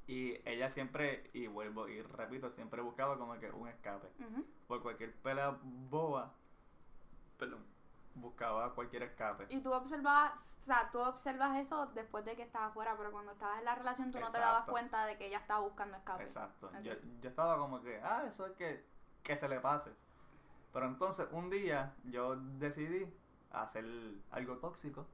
Y 0.07 0.49
ella 0.49 0.69
siempre, 0.69 1.29
y 1.33 1.47
vuelvo 1.47 1.87
y 1.87 2.01
repito, 2.01 2.51
siempre 2.51 2.81
buscaba 2.81 3.17
como 3.17 3.37
que 3.39 3.51
un 3.51 3.67
escape. 3.67 4.07
Ujú. 4.19 4.45
Por 4.67 4.81
cualquier 4.83 5.13
pelea 5.15 5.57
boba, 5.63 6.33
perdón, 7.37 7.65
buscaba 8.15 8.73
cualquier 8.73 9.03
escape. 9.03 9.45
Y 9.49 9.59
tú 9.61 9.71
observabas, 9.73 10.57
o 10.59 10.61
sea, 10.61 10.89
tú 10.91 10.99
observas 10.99 11.57
eso 11.57 11.87
después 11.87 12.23
de 12.25 12.35
que 12.35 12.43
estabas 12.43 12.73
fuera, 12.73 12.95
pero 12.97 13.11
cuando 13.11 13.31
estabas 13.33 13.59
en 13.59 13.65
la 13.65 13.75
relación 13.75 14.11
tú 14.11 14.19
no 14.19 14.29
te 14.31 14.39
dabas 14.39 14.65
cuenta 14.65 15.05
de 15.05 15.17
que 15.17 15.27
ella 15.27 15.39
estaba 15.39 15.59
buscando 15.61 15.97
escape. 15.97 16.23
Exacto. 16.23 16.71
Yo, 16.81 16.93
yo 17.21 17.29
estaba 17.29 17.57
como 17.57 17.81
que, 17.81 18.01
ah, 18.01 18.23
eso 18.27 18.45
es 18.45 18.53
que, 18.53 18.85
que 19.23 19.35
se 19.37 19.47
le 19.49 19.59
pase. 19.59 19.91
Pero 20.73 20.87
entonces, 20.87 21.27
un 21.31 21.49
día, 21.49 21.93
yo 22.05 22.35
decidí 22.35 23.13
hacer 23.51 23.85
algo 24.31 24.57
tóxico, 24.57 25.05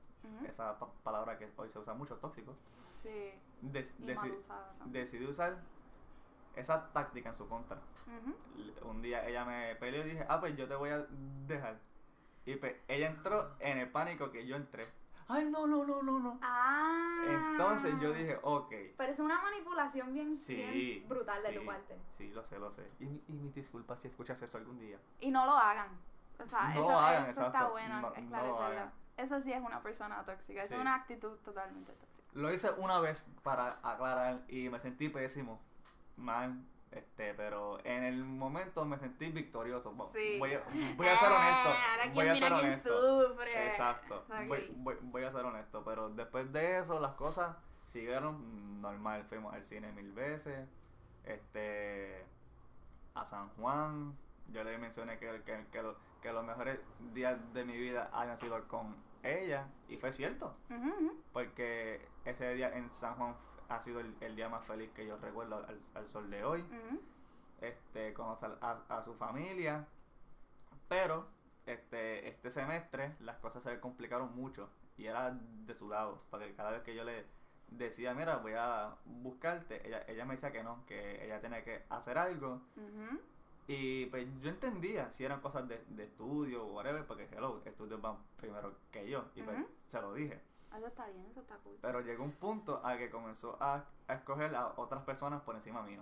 esa 0.47 0.77
pa- 0.77 0.91
palabra 1.03 1.37
que 1.37 1.51
hoy 1.57 1.69
se 1.69 1.79
usa 1.79 1.93
mucho, 1.95 2.15
tóxico. 2.17 2.55
Sí. 2.91 3.33
De- 3.61 3.91
Y 3.99 4.03
deci- 4.05 4.15
mal 4.15 4.31
usada 4.31 4.73
también. 4.77 5.03
decidí 5.05 5.25
usar 5.25 5.57
esa 6.55 6.91
táctica 6.93 7.29
en 7.29 7.35
su 7.35 7.47
contra. 7.49 7.79
Un 8.83 9.01
día 9.01 9.25
ella 9.27 9.45
me 9.45 9.75
peleó 9.77 10.05
y 10.05 10.09
dije, 10.09 10.25
ah, 10.27 10.39
pues 10.39 10.55
yo 10.57 10.67
te 10.67 10.75
voy 10.75 10.89
a 10.89 11.05
dejar. 11.47 11.79
Y 12.45 12.55
pues 12.55 12.75
ella 12.87 13.07
entró 13.07 13.55
en 13.59 13.77
el 13.77 13.89
pánico 13.91 14.31
que 14.31 14.45
yo 14.47 14.55
entré. 14.55 14.87
Ay, 15.27 15.49
no, 15.49 15.65
no, 15.67 15.85
no, 15.85 16.01
no, 16.03 16.19
no. 16.19 16.39
Ah. 16.41 17.23
Entonces 17.25 17.93
yo 18.01 18.11
dije, 18.11 18.37
ok. 18.41 18.73
Pero 18.97 19.11
es 19.13 19.19
una 19.19 19.41
manipulación 19.41 20.13
bien, 20.13 20.35
Sí. 20.35 20.55
bien 20.55 21.07
brutal 21.07 21.41
de 21.41 21.49
sí, 21.49 21.55
tu 21.59 21.65
parte. 21.65 21.97
Sí, 22.17 22.31
lo 22.31 22.43
sé, 22.43 22.59
lo 22.59 22.71
sé. 22.71 22.85
Y, 22.99 23.05
y 23.27 23.33
mis 23.39 23.53
disculpas 23.55 23.99
si 24.01 24.07
escuchas 24.09 24.41
eso 24.41 24.57
algún 24.57 24.77
día. 24.79 24.97
Y 25.21 25.31
no 25.31 25.45
lo 25.45 25.53
hagan. 25.53 25.87
O 26.43 26.47
sea, 26.47 26.73
No 26.73 26.81
eso, 26.81 26.99
hagan, 26.99 27.25
eso 27.29 27.45
está 27.45 27.67
bueno 27.69 28.01
No- 28.01 28.01
no 28.01 28.09
lo 28.09 28.15
esclarecerlo. 28.17 28.91
eso 29.17 29.39
sí 29.41 29.53
es 29.53 29.61
una 29.61 29.81
persona 29.81 30.23
tóxica. 30.25 30.65
Sí. 30.67 30.73
Es 30.73 30.79
una 30.79 30.95
actitud 30.95 31.37
totalmente 31.45 31.91
tóxica. 31.93 32.23
Lo 32.33 32.51
hice 32.51 32.71
una 32.71 32.99
vez 32.99 33.29
para 33.43 33.79
aclarar 33.83 34.41
y 34.49 34.67
me 34.69 34.79
sentí 34.79 35.07
pésimo. 35.09 35.61
Mal. 36.17 36.61
Este, 36.91 37.33
pero 37.35 37.79
en 37.85 38.03
el 38.03 38.23
momento 38.25 38.83
me 38.85 38.97
sentí 38.99 39.29
victorioso. 39.29 39.95
Sí. 40.13 40.37
Voy, 40.39 40.53
a, 40.53 40.61
voy 40.97 41.07
a 41.07 41.15
ser 41.15 41.29
honesto. 41.31 41.69
Ah, 41.69 41.91
ahora 41.93 42.11
voy 42.13 42.27
a 42.27 42.35
ser 42.35 42.51
honesto. 42.53 43.29
sufre. 43.29 43.67
Exacto. 43.67 44.25
Voy, 44.47 44.73
voy- 44.77 44.97
voy 45.01 45.23
a 45.23 45.31
ser 45.31 45.45
honesto, 45.45 45.83
pero 45.85 46.09
después 46.09 46.51
de 46.51 46.79
eso 46.79 46.99
las 46.99 47.13
cosas 47.13 47.55
siguieron 47.87 48.81
normal. 48.81 49.23
Fuimos 49.25 49.53
al 49.53 49.63
cine 49.63 49.91
mil 49.93 50.11
veces, 50.11 50.67
este, 51.23 52.25
a 53.15 53.25
San 53.25 53.49
Juan. 53.49 54.15
Yo 54.49 54.63
le 54.63 54.77
mencioné 54.77 55.17
que, 55.17 55.41
que, 55.45 55.65
que, 55.71 55.81
lo- 55.81 55.95
que 56.21 56.33
los 56.33 56.43
mejores 56.43 56.79
días 57.13 57.37
de 57.53 57.63
mi 57.63 57.77
vida 57.77 58.09
hayan 58.13 58.37
sido 58.37 58.67
con 58.67 58.95
ella 59.23 59.67
y 59.87 59.97
fue 59.97 60.11
cierto, 60.11 60.55
porque 61.31 62.05
ese 62.25 62.53
día 62.55 62.75
en 62.75 62.91
San 62.91 63.15
Juan 63.15 63.35
ha 63.71 63.81
sido 63.81 63.99
el, 63.99 64.15
el 64.21 64.35
día 64.35 64.49
más 64.49 64.65
feliz 64.65 64.91
que 64.91 65.05
yo 65.05 65.17
recuerdo 65.17 65.57
al, 65.65 65.79
al 65.93 66.07
sol 66.07 66.29
de 66.29 66.43
hoy 66.43 66.63
este, 67.61 68.13
conocer 68.13 68.51
a, 68.61 68.79
a 68.89 69.03
su 69.03 69.13
familia. 69.15 69.85
Pero 70.87 71.27
este, 71.65 72.27
este 72.27 72.49
semestre 72.49 73.15
las 73.21 73.37
cosas 73.37 73.63
se 73.63 73.79
complicaron 73.79 74.35
mucho 74.35 74.69
y 74.97 75.05
era 75.05 75.31
de 75.31 75.75
su 75.75 75.89
lado, 75.89 76.21
porque 76.29 76.53
cada 76.53 76.71
vez 76.71 76.81
que 76.83 76.93
yo 76.93 77.03
le 77.03 77.25
decía, 77.69 78.13
mira, 78.13 78.37
voy 78.37 78.53
a 78.57 78.95
buscarte, 79.05 79.87
ella, 79.87 80.03
ella 80.07 80.25
me 80.25 80.33
decía 80.33 80.51
que 80.51 80.63
no, 80.63 80.85
que 80.85 81.23
ella 81.25 81.39
tenía 81.39 81.63
que 81.63 81.83
hacer 81.89 82.17
algo. 82.17 82.61
Y 83.67 84.07
pues 84.07 84.27
yo 84.41 84.49
entendía 84.49 85.11
si 85.13 85.23
eran 85.23 85.39
cosas 85.39 85.65
de, 85.67 85.81
de 85.87 86.03
estudio 86.03 86.65
o 86.65 86.73
whatever, 86.73 87.05
porque 87.05 87.29
hello, 87.31 87.61
estudios 87.63 88.01
van 88.01 88.17
primero 88.35 88.75
que 88.91 89.09
yo, 89.09 89.25
y 89.35 89.43
pues 89.43 89.57
se 89.87 90.01
lo 90.01 90.13
dije. 90.13 90.41
Eso 90.75 90.87
está 90.87 91.07
bien, 91.07 91.25
eso 91.29 91.41
está 91.41 91.55
cool. 91.57 91.77
Pero 91.81 92.01
llegó 92.01 92.23
un 92.23 92.31
punto 92.31 92.81
a 92.85 92.97
que 92.97 93.09
comenzó 93.09 93.57
a, 93.61 93.83
a 94.07 94.13
escoger 94.13 94.55
a 94.55 94.73
otras 94.77 95.03
personas 95.03 95.41
por 95.41 95.55
encima 95.55 95.81
mío. 95.81 96.01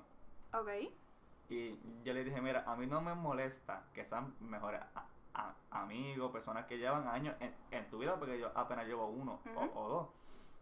Ok. 0.53 0.69
Y 1.49 1.79
yo 2.03 2.13
le 2.13 2.23
dije, 2.23 2.39
mira, 2.41 2.63
a 2.67 2.75
mí 2.75 2.85
no 2.85 3.01
me 3.01 3.15
molesta 3.15 3.83
que 3.93 4.05
sean 4.05 4.35
mejores 4.39 4.81
a- 5.33 5.53
amigos, 5.71 6.31
personas 6.31 6.65
que 6.65 6.77
llevan 6.77 7.07
años 7.07 7.35
en, 7.39 7.55
en 7.71 7.89
tu 7.89 7.99
vida, 7.99 8.17
porque 8.17 8.37
yo 8.39 8.51
apenas 8.55 8.85
llevo 8.85 9.07
uno 9.07 9.39
o- 9.55 9.89
dos. 9.89 10.07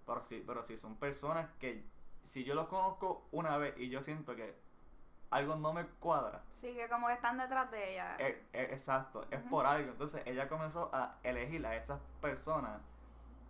Pero 0.06 0.24
sí, 0.24 0.44
pero 0.46 0.64
si 0.64 0.78
son 0.78 0.96
personas 0.96 1.50
que, 1.60 1.84
si 2.24 2.44
yo 2.46 2.54
los 2.56 2.68
conozco 2.68 3.28
una 3.32 3.58
vez 3.58 3.76
y 3.78 3.90
yo 3.90 4.02
siento 4.02 4.36
que 4.36 4.56
algo 5.32 5.56
no 5.56 5.74
me 5.74 5.86
cuadra, 5.86 6.44
Sí, 6.50 6.74
que 6.76 6.88
como 6.88 7.08
que 7.08 7.14
están 7.14 7.38
detrás 7.38 7.70
de 7.72 7.94
ella. 7.94 8.16
eh, 8.20 8.46
eh, 8.54 8.70
exacto, 8.72 9.26
es 9.30 9.42
por 9.42 9.66
algo. 9.66 9.92
Entonces 9.92 10.22
ella 10.26 10.48
comenzó 10.48 10.90
a 10.94 11.18
elegir 11.24 11.66
a 11.68 11.76
esas 11.76 12.00
personas, 12.22 12.80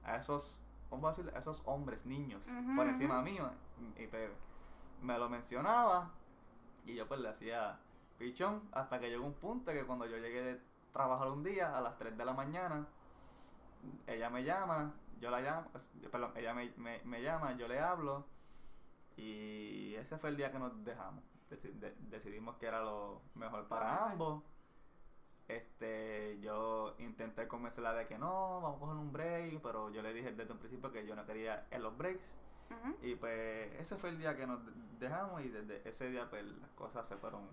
a 0.07 0.15
esos, 0.17 0.63
¿cómo 0.89 1.07
decirlo? 1.09 1.31
A 1.35 1.39
esos 1.39 1.61
hombres, 1.65 2.05
niños, 2.05 2.47
por 2.75 2.87
encima 2.87 3.21
mío. 3.21 3.49
Y 3.97 4.07
pues, 4.07 4.29
me 5.01 5.17
lo 5.17 5.29
mencionaba 5.29 6.09
y 6.85 6.95
yo 6.95 7.07
pues 7.07 7.19
le 7.19 7.29
hacía 7.29 7.79
pichón 8.17 8.67
hasta 8.71 8.99
que 8.99 9.09
llegó 9.09 9.25
un 9.25 9.33
punto 9.35 9.71
que 9.71 9.85
cuando 9.85 10.05
yo 10.07 10.17
llegué 10.17 10.41
de 10.41 10.61
trabajar 10.91 11.29
un 11.29 11.43
día 11.43 11.77
a 11.77 11.81
las 11.81 11.97
3 11.97 12.17
de 12.17 12.25
la 12.25 12.33
mañana, 12.33 12.87
ella 14.07 14.29
me 14.31 14.43
llama, 14.43 14.93
yo 15.19 15.29
la 15.29 15.41
llamo, 15.41 15.67
perdón, 16.11 16.31
ella 16.35 16.53
me, 16.53 16.71
me- 16.77 17.01
me 17.03 17.21
llama, 17.21 17.53
yo 17.57 17.67
le 17.67 17.79
hablo 17.79 18.25
y 19.15 19.95
ese 19.95 20.17
fue 20.17 20.29
el 20.29 20.37
día 20.37 20.51
que 20.51 20.59
nos 20.59 20.83
dejamos. 20.83 21.23
Deci- 21.49 21.73
de- 21.73 21.95
decidimos 22.09 22.55
que 22.57 22.65
era 22.67 22.81
lo 22.81 23.21
mejor 23.35 23.67
para 23.67 24.05
ambos. 24.11 24.43
Este, 25.47 26.37
yo 26.41 26.95
intenté 26.99 27.47
convencerla 27.47 27.93
de 27.93 28.05
que 28.07 28.17
no, 28.17 28.59
vamos 28.61 28.77
a 28.77 28.79
coger 28.81 28.97
un 28.97 29.13
break, 29.13 29.61
pero 29.61 29.89
yo 29.91 30.01
le 30.01 30.13
dije 30.13 30.31
desde 30.33 30.51
un 30.51 30.59
principio 30.59 30.91
que 30.91 31.05
yo 31.05 31.15
no 31.15 31.25
quería 31.25 31.65
en 31.71 31.83
los 31.83 31.97
breaks. 31.97 32.35
Y 33.01 33.15
pues 33.15 33.71
ese 33.79 33.95
fue 33.95 34.09
el 34.09 34.17
día 34.17 34.35
que 34.35 34.45
nos 34.45 34.65
de- 34.65 34.73
dejamos 34.99 35.41
y 35.41 35.47
desde 35.47 35.87
ese 35.87 36.09
día 36.09 36.29
pues 36.29 36.43
las 36.43 36.69
cosas 36.71 37.07
se 37.07 37.15
fueron 37.15 37.43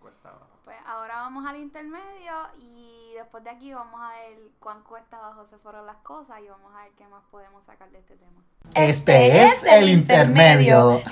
cuesta 0.00 0.28
abajo. 0.30 0.46
Pues 0.64 0.76
ahora 0.86 1.16
vamos 1.22 1.44
al 1.44 1.56
intermedio 1.56 2.32
y 2.60 3.14
después 3.16 3.42
de 3.42 3.50
aquí 3.50 3.74
vamos 3.74 4.00
a 4.00 4.10
ver 4.10 4.38
cuán 4.60 4.82
cuesta 4.84 5.16
abajo 5.18 5.44
se 5.44 5.58
fueron 5.58 5.86
las 5.86 5.96
cosas 5.98 6.38
y 6.40 6.48
vamos 6.48 6.72
a 6.74 6.84
ver 6.84 6.92
qué 6.92 7.06
más 7.08 7.24
podemos 7.32 7.64
sacar 7.64 7.90
de 7.90 7.98
este 7.98 8.16
tema. 8.16 8.42
Este 8.76 9.42
es 9.44 9.62
el 9.64 9.88
intermedio. 9.88 11.02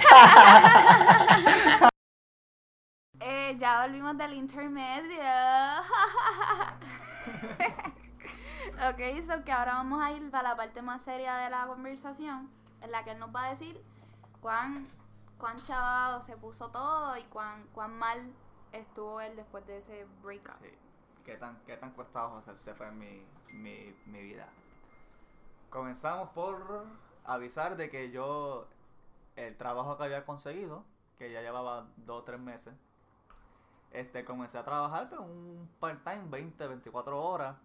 Ya 3.57 3.87
volvimos 3.87 4.19
del 4.19 4.35
intermedio. 4.35 5.17
ok, 8.90 9.00
so 9.25 9.43
que 9.45 9.52
ahora 9.52 9.75
vamos 9.75 10.02
a 10.02 10.12
ir 10.12 10.31
para 10.31 10.50
la 10.50 10.57
parte 10.57 10.83
más 10.83 11.02
seria 11.02 11.37
de 11.37 11.49
la 11.49 11.67
conversación, 11.67 12.50
en 12.83 12.90
la 12.90 13.05
que 13.05 13.12
él 13.12 13.19
nos 13.19 13.35
va 13.35 13.47
a 13.47 13.50
decir 13.50 13.83
cuán, 14.43 14.87
cuán 15.38 15.59
chavado 15.61 16.21
se 16.21 16.37
puso 16.37 16.71
todo 16.71 17.17
y 17.17 17.23
cuán, 17.25 17.67
cuán 17.73 17.97
mal 17.97 18.31
estuvo 18.73 19.21
él 19.21 19.35
después 19.35 19.67
de 19.67 19.78
ese 19.78 20.07
breakup. 20.23 20.61
Sí. 20.61 20.69
¿Qué 21.25 21.37
tan, 21.37 21.59
qué 21.67 21.76
tan 21.76 21.93
cuesta 21.93 22.21
abajo 22.21 22.43
se, 22.43 22.57
se 22.57 22.75
fue 22.75 22.88
en 22.88 22.99
mi, 22.99 23.26
mi, 23.52 23.95
mi 24.07 24.23
vida? 24.23 24.49
Comenzamos 25.71 26.31
por 26.31 26.85
avisar 27.25 27.76
de 27.76 27.88
que 27.88 28.11
yo, 28.11 28.67
el 29.37 29.57
trabajo 29.57 29.97
que 29.97 30.05
había 30.05 30.26
conseguido, 30.26 30.85
que 31.19 31.33
ya 31.33 31.40
llevaba 31.40 31.87
dos 31.97 32.23
o 32.23 32.25
tres 32.25 32.40
meses, 32.40 32.75
este, 33.92 34.25
comencé 34.25 34.59
a 34.59 34.64
trabajar 34.64 35.09
un 35.18 35.68
part-time, 35.80 36.25
20, 36.28 36.66
24 36.66 37.23
horas, 37.23 37.57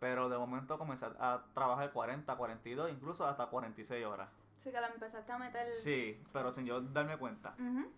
pero 0.00 0.28
de 0.28 0.36
momento 0.36 0.78
comencé 0.78 1.06
a 1.18 1.44
trabajar 1.54 1.92
40, 1.92 2.36
42, 2.36 2.90
incluso 2.90 3.26
hasta 3.26 3.46
46 3.46 4.04
horas. 4.04 4.28
Sí, 4.56 4.70
que 4.70 4.80
la 4.80 4.88
empezaste 4.88 5.32
a 5.32 5.38
meter. 5.38 5.72
Sí, 5.72 6.22
pero 6.32 6.50
sin 6.50 6.66
yo 6.66 6.80
darme 6.80 7.16
cuenta. 7.16 7.54
Ujú. 7.58 7.90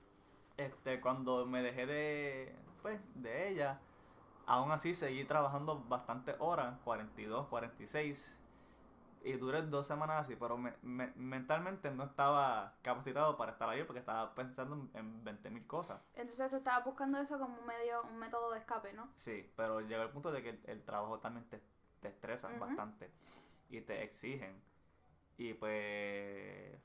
Este, 0.56 1.00
cuando 1.00 1.46
me 1.46 1.62
dejé 1.62 1.86
de, 1.86 2.56
pues, 2.82 3.00
de 3.14 3.48
ella, 3.48 3.78
aún 4.46 4.70
así 4.72 4.94
seguí 4.94 5.24
trabajando 5.24 5.84
bastantes 5.88 6.36
horas, 6.38 6.76
42, 6.84 7.46
46, 7.48 8.40
y 9.24 9.32
duré 9.34 9.62
dos 9.62 9.86
semanas 9.86 10.22
así, 10.22 10.36
pero 10.36 10.56
me- 10.56 10.74
me- 10.82 11.12
mentalmente 11.16 11.90
no 11.90 12.04
estaba 12.04 12.74
capacitado 12.82 13.36
para 13.36 13.52
estar 13.52 13.68
ahí 13.68 13.84
porque 13.84 14.00
estaba 14.00 14.34
pensando 14.34 14.74
en, 14.76 14.90
en 14.94 15.24
20.000 15.24 15.66
cosas. 15.66 16.00
Entonces 16.14 16.50
tú 16.50 16.56
estabas 16.56 16.84
buscando 16.84 17.18
eso 17.18 17.38
como 17.38 17.58
un 17.58 17.66
medio, 17.66 18.02
un 18.04 18.18
método 18.18 18.52
de 18.52 18.58
escape, 18.60 18.92
¿no? 18.92 19.08
Sí, 19.16 19.50
pero 19.56 19.80
llegó 19.80 20.02
el 20.02 20.10
punto 20.10 20.30
de 20.32 20.42
que 20.42 20.50
el, 20.50 20.60
el 20.66 20.84
trabajo 20.84 21.18
también 21.20 21.48
te, 21.48 21.62
te 22.00 22.08
estresa 22.08 22.48
Ujú. 22.48 22.60
bastante 22.60 23.10
y 23.70 23.80
te 23.80 24.02
exigen. 24.02 24.60
Y 25.36 25.54
pues 25.54 26.78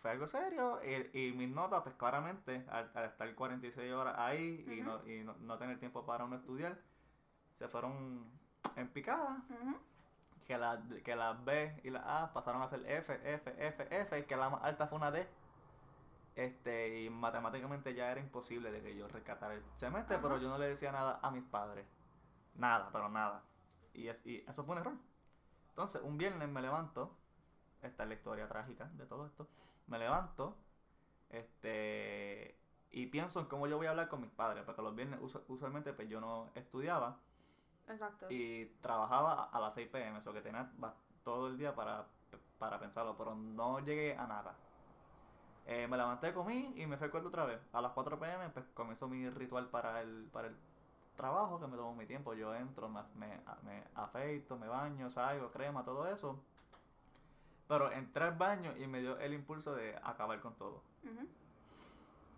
fue 0.00 0.10
algo 0.10 0.26
serio 0.26 0.80
y, 0.84 1.28
y 1.28 1.32
mis 1.32 1.48
notas, 1.48 1.82
pues 1.82 1.94
claramente, 1.96 2.64
al, 2.70 2.90
al 2.94 3.04
estar 3.06 3.34
46 3.34 3.92
horas 3.92 4.14
ahí 4.18 4.64
y, 4.68 4.80
Ujú. 4.82 4.90
no, 4.90 5.08
y 5.10 5.24
no, 5.24 5.34
no 5.40 5.58
tener 5.58 5.78
tiempo 5.78 6.04
para 6.06 6.24
uno 6.24 6.36
estudiar, 6.36 6.78
se 7.58 7.68
fueron 7.68 8.30
en 8.76 8.88
picada. 8.88 9.42
Ujú. 9.50 9.76
Que 10.46 10.56
las 10.58 10.78
que 11.04 11.16
las 11.16 11.44
B 11.44 11.80
y 11.82 11.90
las 11.90 12.04
A 12.06 12.32
pasaron 12.32 12.62
a 12.62 12.68
ser 12.68 12.80
F, 12.88 13.20
F, 13.24 13.54
F, 13.58 13.86
F, 13.90 14.26
que 14.26 14.36
la 14.36 14.48
más 14.50 14.62
alta 14.62 14.86
fue 14.86 14.96
una 14.98 15.10
D. 15.10 15.26
Este, 16.36 17.02
y 17.02 17.10
matemáticamente 17.10 17.94
ya 17.94 18.10
era 18.12 18.20
imposible 18.20 18.70
de 18.70 18.82
que 18.82 18.94
yo 18.96 19.08
rescatara 19.08 19.54
el 19.54 19.62
semestre, 19.74 20.16
Ajá. 20.16 20.22
pero 20.22 20.38
yo 20.38 20.48
no 20.48 20.58
le 20.58 20.68
decía 20.68 20.92
nada 20.92 21.18
a 21.22 21.30
mis 21.30 21.42
padres. 21.44 21.86
Nada, 22.54 22.90
pero 22.92 23.08
nada. 23.08 23.42
Y, 23.94 24.08
es, 24.08 24.24
y 24.26 24.44
eso 24.46 24.62
fue 24.64 24.74
un 24.74 24.80
error. 24.82 24.94
Entonces, 25.70 26.02
un 26.02 26.18
viernes 26.18 26.48
me 26.48 26.60
levanto, 26.60 27.16
esta 27.82 28.02
es 28.02 28.08
la 28.08 28.14
historia 28.14 28.48
trágica 28.48 28.84
de 28.94 29.06
todo 29.06 29.26
esto, 29.26 29.48
me 29.86 29.98
levanto, 29.98 30.56
este, 31.30 32.56
y 32.90 33.06
pienso 33.06 33.40
en 33.40 33.46
cómo 33.46 33.66
yo 33.66 33.76
voy 33.78 33.86
a 33.86 33.90
hablar 33.90 34.08
con 34.08 34.20
mis 34.20 34.30
padres, 34.30 34.62
porque 34.64 34.82
los 34.82 34.94
viernes 34.94 35.20
usu- 35.20 35.42
usualmente 35.48 35.92
pues 35.92 36.08
yo 36.08 36.20
no 36.20 36.50
estudiaba, 36.54 37.18
Exacto. 37.88 38.26
y 38.30 38.66
trabajaba 38.80 39.44
a- 39.44 39.60
las 39.60 39.74
6 39.74 39.88
pm, 39.88 40.18
eso 40.18 40.32
que 40.32 40.40
tenía 40.40 40.70
todo 41.22 41.48
el 41.48 41.56
día 41.58 41.74
para, 41.74 42.06
para 42.58 42.78
pensarlo, 42.78 43.16
pero 43.16 43.34
no 43.34 43.80
llegué 43.80 44.16
a 44.16 44.26
nada. 44.26 44.54
Eh, 45.66 45.86
me 45.88 45.96
levanté, 45.96 46.32
comí 46.32 46.72
y 46.76 46.86
me 46.86 46.96
fui 46.96 47.06
al 47.06 47.10
cuarto 47.10 47.28
otra 47.28 47.44
vez. 47.44 47.60
A 47.72 47.80
las 47.80 47.92
4 47.92 48.18
pm 48.18 48.48
pues 48.50 48.64
comenzó 48.74 49.08
mi 49.08 49.28
ritual 49.30 49.68
para 49.68 50.00
el, 50.00 50.28
para 50.32 50.48
el 50.48 50.56
trabajo, 51.16 51.58
que 51.58 51.66
me 51.66 51.76
tomo 51.76 51.94
mi 51.94 52.06
tiempo. 52.06 52.34
Yo 52.34 52.54
entro, 52.54 52.88
me, 52.88 53.02
me, 53.16 53.40
me 53.64 53.82
afeito, 53.96 54.56
me 54.56 54.68
baño, 54.68 55.10
salgo, 55.10 55.50
crema, 55.50 55.84
todo 55.84 56.06
eso. 56.06 56.40
Pero 57.66 57.90
entré 57.90 58.24
al 58.24 58.36
baño 58.36 58.76
y 58.76 58.86
me 58.86 59.00
dio 59.00 59.18
el 59.18 59.34
impulso 59.34 59.74
de 59.74 59.96
acabar 60.04 60.40
con 60.40 60.54
todo. 60.54 60.82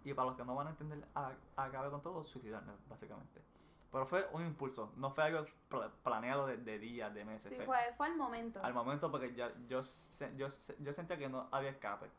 Y 0.04 0.14
para 0.14 0.28
los 0.28 0.36
que 0.38 0.44
no 0.44 0.54
van 0.54 0.68
a 0.68 0.70
entender, 0.70 1.06
a- 1.14 1.32
acabar 1.56 1.90
con 1.90 2.00
todo, 2.00 2.24
suicidarme, 2.24 2.72
básicamente. 2.88 3.42
Pero 3.90 4.06
fue 4.06 4.28
un 4.32 4.44
impulso, 4.44 4.92
no 4.96 5.10
fue 5.10 5.24
algo 5.24 5.46
pla- 5.68 5.90
planeado 6.04 6.46
de, 6.46 6.58
de 6.58 6.78
días, 6.78 7.12
de 7.14 7.24
meses. 7.24 7.50
Sí, 7.50 7.56
fue 7.64 7.94
fue, 7.96 8.06
al 8.06 8.16
momento. 8.16 8.60
Al 8.62 8.74
momento 8.74 9.10
porque 9.10 9.34
ya, 9.34 9.50
yo, 9.66 9.80
yo, 10.36 10.46
yo 10.78 10.92
sentía 10.92 11.16
que 11.16 11.28
no 11.28 11.48
había 11.50 11.70
escape. 11.70 12.10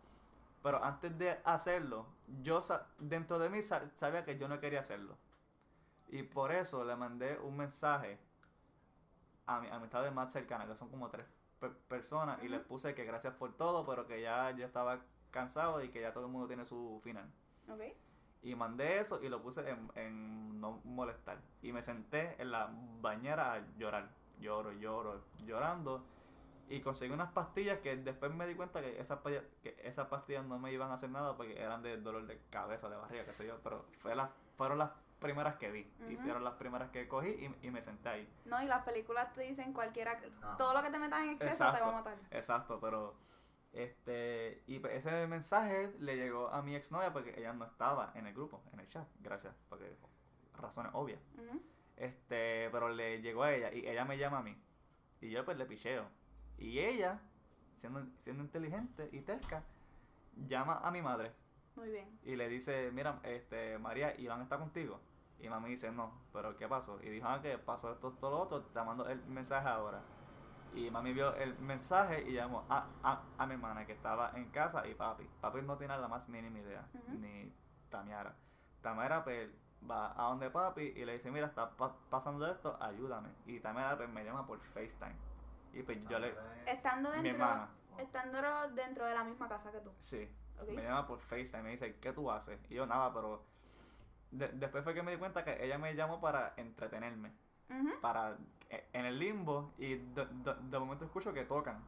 Pero 0.63 0.83
antes 0.83 1.17
de 1.17 1.39
hacerlo, 1.45 2.07
yo 2.41 2.59
dentro 2.97 3.37
de 3.39 3.49
mí 3.49 3.61
sa- 3.61 3.89
sabía 3.95 4.25
que 4.25 4.37
yo 4.37 4.47
no 4.47 4.59
quería 4.59 4.79
hacerlo. 4.79 5.15
Y 6.09 6.23
por 6.23 6.51
eso 6.51 6.83
le 6.83 6.95
mandé 6.95 7.37
un 7.39 7.55
mensaje 7.55 8.19
a 9.45 9.59
mi 9.59 9.67
amistades 9.69 10.11
más 10.13 10.33
cercanas, 10.33 10.67
que 10.67 10.75
son 10.75 10.89
como 10.89 11.09
tres 11.09 11.25
per- 11.59 11.75
personas, 11.87 12.39
y 12.41 12.45
Ujú. 12.47 12.51
les 12.55 12.61
puse 12.61 12.95
que 12.95 13.05
gracias 13.05 13.33
por 13.35 13.53
todo, 13.55 13.85
pero 13.85 14.07
que 14.07 14.21
ya 14.21 14.51
yo 14.51 14.65
estaba 14.65 14.99
cansado 15.31 15.83
y 15.83 15.89
que 15.89 16.01
ya 16.01 16.11
todo 16.13 16.25
el 16.25 16.31
mundo 16.31 16.47
tiene 16.47 16.65
su 16.65 16.99
final. 17.03 17.31
Ok. 17.69 17.81
Y 18.41 18.55
mandé 18.55 18.99
eso 18.99 19.21
y 19.21 19.27
lo 19.29 19.41
puse 19.41 19.69
en, 19.69 19.91
en 19.95 20.61
no 20.61 20.79
molestar. 20.85 21.39
Y 21.61 21.73
me 21.73 21.83
senté 21.83 22.41
en 22.41 22.51
la 22.51 22.69
bañera 23.01 23.53
a 23.53 23.59
llorar. 23.77 24.09
Lloro, 24.39 24.71
lloro, 24.71 25.21
llorando. 25.45 26.05
Y 26.69 26.81
conseguí 26.81 27.11
unas 27.11 27.31
pastillas 27.31 27.79
que 27.79 27.97
después 27.97 28.31
me 28.31 28.45
di 28.45 28.53
cuenta 28.55 28.79
que 28.81 28.99
esas, 28.99 29.17
pastillas, 29.19 29.43
que 29.63 29.75
esas 29.83 30.07
pastillas 30.07 30.45
no 30.45 30.59
me 30.59 30.71
iban 30.71 30.91
a 30.91 30.93
hacer 30.93 31.09
nada 31.09 31.35
porque 31.35 31.59
eran 31.59 31.81
de 31.81 31.97
dolor 31.97 32.25
de 32.27 32.39
cabeza, 32.51 32.87
de 32.89 32.95
barriga, 32.95 33.25
qué 33.25 33.33
sé 33.33 33.45
yo. 33.47 33.57
Pero 33.63 33.85
fue 33.99 34.15
las, 34.15 34.29
fueron 34.55 34.77
las 34.77 34.91
primeras 35.19 35.55
que 35.57 35.71
vi. 35.71 35.91
Y 36.07 36.15
fueron 36.15 36.43
las 36.43 36.53
primeras 36.53 36.91
que 36.91 37.07
cogí 37.07 37.29
y, 37.61 37.67
y 37.67 37.71
me 37.71 37.81
senté 37.81 38.07
ahí. 38.09 38.33
No, 38.45 38.61
y 38.61 38.67
las 38.67 38.83
películas 38.83 39.33
te 39.33 39.41
dicen 39.41 39.73
cualquiera, 39.73 40.17
Ah. 40.43 40.55
todo 40.57 40.73
lo 40.73 40.81
que 40.83 40.89
te 40.91 40.99
metas 40.99 41.21
en 41.23 41.31
exceso 41.31 41.71
te 41.73 41.81
va 41.81 41.87
a 41.89 41.91
matar. 41.91 42.17
Exacto, 42.31 42.79
pero 42.79 43.15
este 43.71 44.63
y 44.65 44.79
pues 44.79 44.95
ese 44.95 45.27
mensaje 45.27 45.93
le 45.99 46.15
llegó 46.17 46.49
a 46.49 46.61
mi 46.61 46.75
exnovia 46.75 47.13
porque 47.13 47.33
ella 47.37 47.53
no 47.53 47.65
estaba 47.65 48.11
en 48.15 48.25
el 48.27 48.33
grupo, 48.33 48.63
en 48.73 48.79
el 48.79 48.87
chat, 48.87 49.07
gracias, 49.19 49.53
porque 49.69 49.95
razones 50.57 50.91
obvias. 50.95 51.19
Este, 51.97 52.69
pero 52.71 52.89
le 52.89 53.21
llegó 53.21 53.43
a 53.43 53.53
ella 53.53 53.73
y 53.73 53.85
ella 53.87 54.05
me 54.05 54.17
llama 54.17 54.39
a 54.39 54.43
mí. 54.43 54.55
Y 55.21 55.29
yo 55.29 55.43
pues 55.43 55.57
le 55.57 55.65
picheo. 55.65 56.05
Y 56.57 56.79
ella, 56.79 57.19
siendo, 57.75 58.05
siendo 58.17 58.43
inteligente 58.43 59.09
y 59.11 59.21
terca, 59.21 59.63
llama 60.47 60.75
a 60.75 60.91
mi 60.91 61.01
madre 61.01 61.31
Muy 61.75 61.89
bien. 61.89 62.19
y 62.23 62.35
le 62.35 62.47
dice, 62.47 62.91
mira, 62.91 63.19
este, 63.23 63.77
María, 63.77 64.17
Iván 64.19 64.41
está 64.41 64.57
contigo. 64.57 64.99
Y 65.39 65.47
mami 65.47 65.69
dice, 65.69 65.91
no, 65.91 66.21
pero 66.33 66.57
¿qué 66.57 66.67
pasó? 66.67 66.99
Y 67.01 67.09
dijo, 67.09 67.27
ah, 67.27 67.41
que 67.41 67.57
pasó 67.57 67.93
esto, 67.93 68.11
todo 68.13 68.31
lo 68.31 68.39
otro, 68.39 68.61
te 68.61 68.83
mando 68.83 69.07
el 69.07 69.23
mensaje 69.27 69.67
ahora. 69.67 70.01
Y 70.75 70.89
mami 70.91 71.13
vio 71.13 71.33
el 71.35 71.57
mensaje 71.59 72.21
y 72.29 72.33
llamó 72.33 72.65
a, 72.69 72.85
a, 73.03 73.21
a 73.37 73.45
mi 73.47 73.53
hermana 73.53 73.85
que 73.85 73.93
estaba 73.93 74.31
en 74.35 74.49
casa 74.51 74.85
y 74.87 74.93
papi. 74.93 75.27
Papi 75.41 75.61
no 75.61 75.77
tiene 75.77 75.97
la 75.97 76.07
más 76.07 76.29
mínima 76.29 76.59
idea, 76.59 76.85
ni 77.07 77.51
Tamiara. 77.89 78.33
Tamiara 78.81 79.23
pues 79.23 79.49
va 79.89 80.11
a 80.11 80.29
donde 80.29 80.49
papi 80.49 80.81
y 80.81 81.05
le 81.05 81.13
dice, 81.13 81.31
mira, 81.31 81.47
está 81.47 81.69
pa- 81.71 81.95
pasando 82.09 82.45
esto, 82.49 82.77
ayúdame. 82.81 83.29
Y 83.45 83.59
Tamiara 83.59 83.97
pues 83.97 84.09
me 84.09 84.23
llama 84.23 84.45
por 84.45 84.59
FaceTime. 84.59 85.15
Y 85.73 85.83
pues 85.83 85.97
yo 86.07 86.19
le... 86.19 86.35
Estando 86.65 87.09
Mi 87.09 87.15
dentro, 87.23 87.43
hermana. 87.45 87.69
estando 87.97 88.69
dentro 88.69 89.05
de 89.05 89.13
la 89.15 89.23
misma 89.23 89.47
casa 89.49 89.71
que 89.71 89.79
tú. 89.79 89.91
Sí. 89.99 90.29
Me 90.67 90.83
llama 90.83 91.07
por 91.07 91.19
FaceTime 91.19 91.59
y 91.61 91.63
me 91.63 91.71
dice, 91.71 91.95
¿qué 91.99 92.11
tú 92.13 92.29
haces? 92.31 92.59
Y 92.69 92.75
yo, 92.75 92.85
nada, 92.85 93.13
pero... 93.13 93.43
de- 94.31 94.49
después 94.49 94.83
fue 94.83 94.93
que 94.93 95.01
me 95.03 95.11
di 95.11 95.17
cuenta 95.17 95.43
que 95.43 95.63
ella 95.63 95.77
me 95.77 95.95
llamó 95.95 96.19
para 96.21 96.53
entretenerme. 96.57 97.31
Ujú. 97.69 97.99
Para... 98.01 98.37
En 98.69 99.05
el 99.05 99.17
limbo. 99.19 99.73
Y 99.77 99.95
de, 99.95 100.25
de- 100.25 100.55
de 100.55 100.79
momento 100.79 101.05
escucho 101.05 101.33
que 101.33 101.43
tocan. 101.45 101.83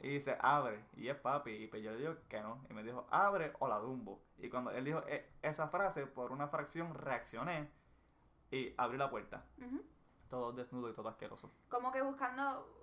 Y 0.00 0.08
dice, 0.08 0.36
abre. 0.40 0.84
Y 0.96 1.08
es 1.08 1.16
papi. 1.16 1.50
Y 1.52 1.66
pues 1.66 1.82
yo 1.82 1.90
le 1.92 1.98
digo 1.98 2.16
que 2.28 2.40
no. 2.40 2.64
Y 2.70 2.74
me 2.74 2.82
dijo, 2.82 3.06
abre 3.10 3.52
o 3.58 3.68
la 3.68 3.76
dumbo. 3.78 4.20
Y 4.38 4.48
cuando 4.48 4.70
él 4.70 4.84
dijo 4.84 5.02
e- 5.06 5.30
esa 5.42 5.68
frase, 5.68 6.06
por 6.06 6.32
una 6.32 6.48
fracción 6.48 6.94
reaccioné. 6.94 7.70
Y 8.50 8.74
abrí 8.78 8.96
la 8.98 9.10
puerta. 9.10 9.44
Todo 10.28 10.52
desnudo 10.52 10.90
y 10.90 10.94
todo 10.94 11.08
asqueroso. 11.08 11.50
Como 11.68 11.92
que 11.92 12.02
buscando 12.02 12.76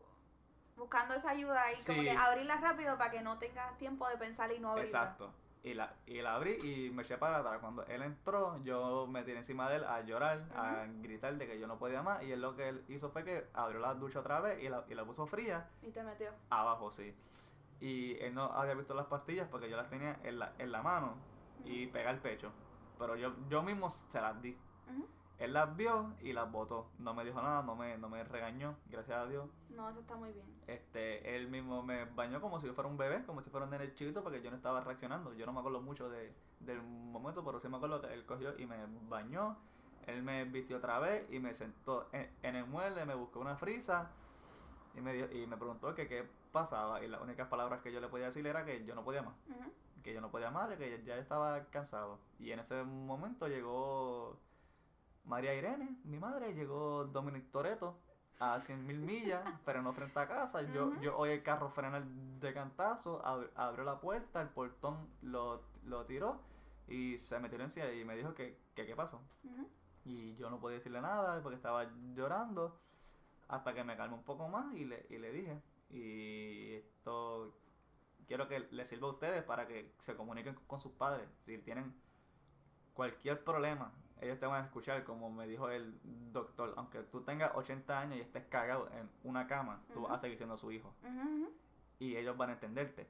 buscando 0.75 1.15
esa 1.15 1.31
ayuda 1.31 1.71
y 1.71 1.75
como 1.87 2.01
que 2.03 2.11
abrirla 2.11 2.57
rápido 2.57 2.95
para 2.99 3.09
que 3.09 3.21
no 3.23 3.39
tengas 3.39 3.75
tiempo 3.79 4.07
de 4.09 4.15
pensar 4.17 4.51
y 4.51 4.59
no 4.59 4.69
abrirla. 4.73 4.87
Exacto. 5.01 5.33
Y 5.67 5.73
la, 5.73 5.93
y 6.05 6.21
la 6.21 6.35
abrí 6.35 6.57
y 6.63 6.91
me 6.91 7.03
eché 7.03 7.17
para 7.17 7.39
atrás. 7.39 7.57
Cuando 7.59 7.85
él 7.87 8.01
entró, 8.01 8.57
yo 8.63 9.05
me 9.07 9.23
tiré 9.23 9.37
encima 9.37 9.69
de 9.69 9.77
él 9.77 9.83
a 9.83 9.99
llorar, 10.01 10.45
a 10.55 10.85
gritar 11.01 11.35
de 11.37 11.45
que 11.45 11.59
yo 11.59 11.67
no 11.67 11.77
podía 11.77 12.01
más. 12.01 12.23
Y 12.23 12.31
él 12.31 12.39
lo 12.41 12.55
que 12.55 12.69
él 12.69 12.85
hizo 12.87 13.09
fue 13.09 13.25
que 13.25 13.47
abrió 13.53 13.79
la 13.79 13.93
ducha 13.93 14.19
otra 14.21 14.39
vez 14.39 14.63
y 14.63 14.69
la, 14.69 14.85
y 14.87 14.93
la 14.95 15.03
puso 15.03 15.27
fría 15.27 15.67
Y 15.81 15.91
te 15.91 16.01
metió. 16.03 16.31
abajo, 16.49 16.89
sí. 16.89 17.13
Y 17.81 18.17
él 18.21 18.33
no 18.33 18.43
había 18.43 18.75
visto 18.75 18.93
las 18.93 19.07
pastillas 19.07 19.47
porque 19.49 19.69
yo 19.69 19.75
las 19.75 19.89
tenía 19.89 20.19
en 20.23 20.39
la, 20.39 20.53
en 20.57 20.71
la 20.71 20.81
mano 20.81 21.15
y 21.65 21.87
pega 21.87 22.11
el 22.11 22.19
pecho. 22.19 22.51
Pero 22.97 23.15
yo, 23.17 23.33
yo 23.49 23.61
mismo 23.61 23.89
se 23.89 24.21
las 24.21 24.41
di. 24.41 24.57
Ujú. 24.89 25.05
Él 25.39 25.53
las 25.53 25.75
vio 25.77 26.13
y 26.21 26.33
las 26.33 26.51
votó. 26.51 26.89
No 26.97 27.13
me 27.13 27.23
dijo 27.23 27.41
nada, 27.41 27.61
no 27.61 27.75
me, 27.75 27.97
no 27.97 28.09
me 28.09 28.23
regañó, 28.23 28.75
gracias 28.89 29.17
a 29.17 29.27
Dios. 29.27 29.47
No, 29.69 29.87
eso 29.89 29.99
está 29.99 30.15
muy 30.15 30.31
bien. 30.31 30.45
Este, 30.65 31.35
él 31.35 31.47
mismo 31.47 31.83
me 31.83 32.05
bañó 32.05 32.41
como 32.41 32.59
si 32.59 32.65
yo 32.67 32.73
fuera 32.73 32.89
un 32.89 32.97
bebé, 32.97 33.23
como 33.25 33.43
si 33.43 33.49
fuera 33.51 33.65
un 33.65 33.71
nene 33.71 33.93
chiquito, 33.93 34.23
porque 34.23 34.41
yo 34.41 34.49
no 34.49 34.57
estaba 34.57 34.81
reaccionando. 34.81 35.33
Yo 35.33 35.45
no 35.45 35.53
me 35.53 35.59
acuerdo 35.59 35.79
mucho 35.81 36.09
de, 36.09 36.33
del 36.61 36.81
momento, 36.81 37.43
pero 37.45 37.59
sí 37.59 37.67
me 37.67 37.77
acuerdo 37.77 38.01
que 38.01 38.11
él 38.13 38.25
cogió 38.25 38.57
y 38.57 38.65
me 38.65 38.77
bañó. 39.07 39.57
Él 40.07 40.23
me 40.23 40.45
vistió 40.45 40.77
otra 40.77 40.99
vez 40.99 41.31
y 41.31 41.39
me 41.39 41.53
sentó 41.53 42.07
en, 42.13 42.29
en 42.41 42.55
el 42.55 42.65
mueble, 42.65 43.05
me 43.05 43.13
buscó 43.13 43.39
una 43.39 43.55
frisa 43.57 44.09
y 44.95 45.01
me, 45.01 45.13
dio- 45.13 45.31
y 45.31 45.45
me 45.45 45.57
preguntó 45.57 45.93
que 45.93 46.07
qué 46.07 46.27
pasaba. 46.51 47.03
Y 47.03 47.07
las 47.07 47.21
únicas 47.21 47.47
palabras 47.47 47.81
que 47.81 47.91
yo 47.91 47.99
le 47.99 48.07
podía 48.07 48.25
decir 48.27 48.47
era 48.47 48.65
que 48.65 48.83
yo 48.85 48.95
no 48.95 49.03
podía 49.03 49.21
más. 49.21 49.35
Que 50.01 50.13
yo 50.13 50.21
no 50.21 50.31
podía 50.31 50.49
más, 50.49 50.69
de 50.69 50.77
que 50.77 51.03
ya 51.03 51.17
estaba 51.17 51.65
cansado. 51.65 52.17
Y 52.39 52.51
en 52.51 52.59
ese 52.59 52.81
momento 52.83 53.47
llegó 53.47 54.39
María 55.27 55.53
Irene, 55.53 55.97
mi 56.05 56.19
madre, 56.19 56.53
llegó 56.53 57.05
Dominic 57.05 57.51
Toreto 57.51 57.97
a 58.39 58.57
100.000 58.57 58.97
millas, 58.99 59.43
frenó 59.65 59.93
frente 59.93 60.19
a 60.19 60.27
casa. 60.27 60.61
Yo, 60.61 60.87
Ujú. 60.87 61.01
yo 61.01 61.17
oí 61.17 61.31
el 61.31 61.43
carro 61.43 61.69
frenar 61.69 62.03
de 62.05 62.53
cantazo, 62.53 63.21
ab- 63.23 63.49
abrió 63.55 63.83
la 63.83 63.99
puerta, 63.99 64.41
el 64.41 64.49
portón 64.49 65.09
lo, 65.21 65.61
lo 65.83 66.05
tiró 66.05 66.39
y 66.87 67.17
se 67.17 67.39
metió 67.39 67.59
encima 67.59 67.87
y 67.91 68.05
me 68.05 68.15
dijo 68.15 68.33
que, 68.33 68.57
que 68.75 68.85
qué 68.85 68.95
pasó. 68.95 69.21
Y 70.05 70.35
yo 70.37 70.49
no 70.49 70.59
podía 70.59 70.75
decirle 70.77 71.01
nada 71.01 71.41
porque 71.43 71.57
estaba 71.57 71.89
llorando 72.15 72.79
hasta 73.49 73.73
que 73.73 73.83
me 73.83 73.97
calmé 73.97 74.15
un 74.15 74.23
poco 74.23 74.47
más 74.47 74.73
y 74.75 74.85
le, 74.85 75.05
y 75.09 75.17
le 75.17 75.31
dije. 75.31 75.61
Y 75.89 76.73
esto 76.75 77.53
quiero 78.27 78.47
que 78.47 78.59
les 78.71 78.87
sirva 78.87 79.07
a 79.07 79.11
ustedes 79.11 79.43
para 79.43 79.67
que 79.67 79.93
se 79.99 80.15
comuniquen 80.15 80.55
con 80.67 80.79
sus 80.79 80.93
padres. 80.93 81.27
Si 81.45 81.57
tienen 81.57 81.93
cualquier 82.93 83.43
problema, 83.43 83.91
ellos 84.21 84.39
te 84.39 84.45
van 84.45 84.63
a 84.63 84.65
escuchar, 84.65 85.03
como 85.03 85.29
me 85.29 85.47
dijo 85.47 85.69
el 85.69 85.99
doctor. 86.31 86.73
Aunque 86.77 87.03
tú 87.03 87.21
tengas 87.21 87.51
80 87.55 87.99
años 87.99 88.17
y 88.17 88.21
estés 88.21 88.45
cagado 88.47 88.89
en 88.93 89.09
una 89.23 89.47
cama, 89.47 89.81
tú 89.93 90.01
vas 90.01 90.13
a 90.13 90.17
seguir 90.17 90.37
siendo 90.37 90.57
su 90.57 90.71
hijo. 90.71 90.93
Y 91.99 92.15
ellos 92.15 92.35
van 92.37 92.49
a 92.49 92.53
entenderte. 92.53 93.07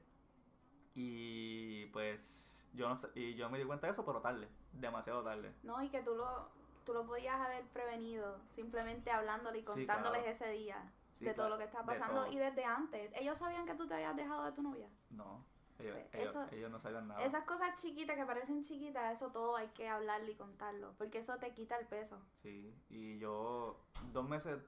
Y 0.94 1.86
pues 1.86 2.66
yo 2.74 2.88
no 2.88 2.96
sé, 2.96 3.08
y 3.14 3.34
yo 3.34 3.48
me 3.50 3.58
di 3.58 3.64
cuenta 3.64 3.86
de 3.86 3.92
eso, 3.92 4.04
pero 4.04 4.20
tarde, 4.20 4.48
demasiado 4.72 5.22
tarde. 5.22 5.54
No, 5.62 5.82
y 5.82 5.88
que 5.90 6.02
tú 6.02 6.14
lo, 6.14 6.48
tú 6.84 6.92
lo 6.92 7.06
podías 7.06 7.40
haber 7.40 7.64
prevenido 7.66 8.40
simplemente 8.50 9.10
hablándole 9.10 9.58
y 9.58 9.60
Sí, 9.62 9.66
contándoles 9.66 10.22
claro. 10.22 10.34
ese 10.34 10.50
día 10.50 10.92
Sí, 11.12 11.24
de 11.24 11.34
todo 11.34 11.48
lo 11.48 11.58
que 11.58 11.64
está 11.64 11.84
pasando 11.84 12.26
y 12.30 12.38
desde 12.38 12.64
antes. 12.64 13.12
Ellos 13.14 13.38
sabían 13.38 13.66
que 13.66 13.74
tú 13.74 13.86
te 13.88 13.94
habías 13.94 14.16
dejado 14.16 14.44
de 14.44 14.52
tu 14.52 14.62
novia. 14.62 14.88
No, 15.10 15.44
ellos, 15.78 15.96
Pues, 16.12 16.52
ellos, 16.52 16.70
no 16.70 16.78
sabían 16.80 17.08
nada. 17.08 17.24
Esas 17.24 17.44
cosas 17.44 17.80
chiquitas 17.80 18.16
que 18.16 18.24
parecen 18.24 18.62
chiquitas, 18.62 19.14
eso 19.16 19.30
todo 19.30 19.56
hay 19.56 19.68
que 19.68 19.88
hablarlo 19.88 20.30
y 20.30 20.34
contarlo, 20.34 20.92
porque 20.98 21.18
eso 21.18 21.36
te 21.38 21.52
quita 21.54 21.76
el 21.76 21.86
peso. 21.86 22.18
Sí, 22.34 22.74
y 22.90 23.18
yo 23.18 23.76
dos 24.12 24.28
meses, 24.28 24.58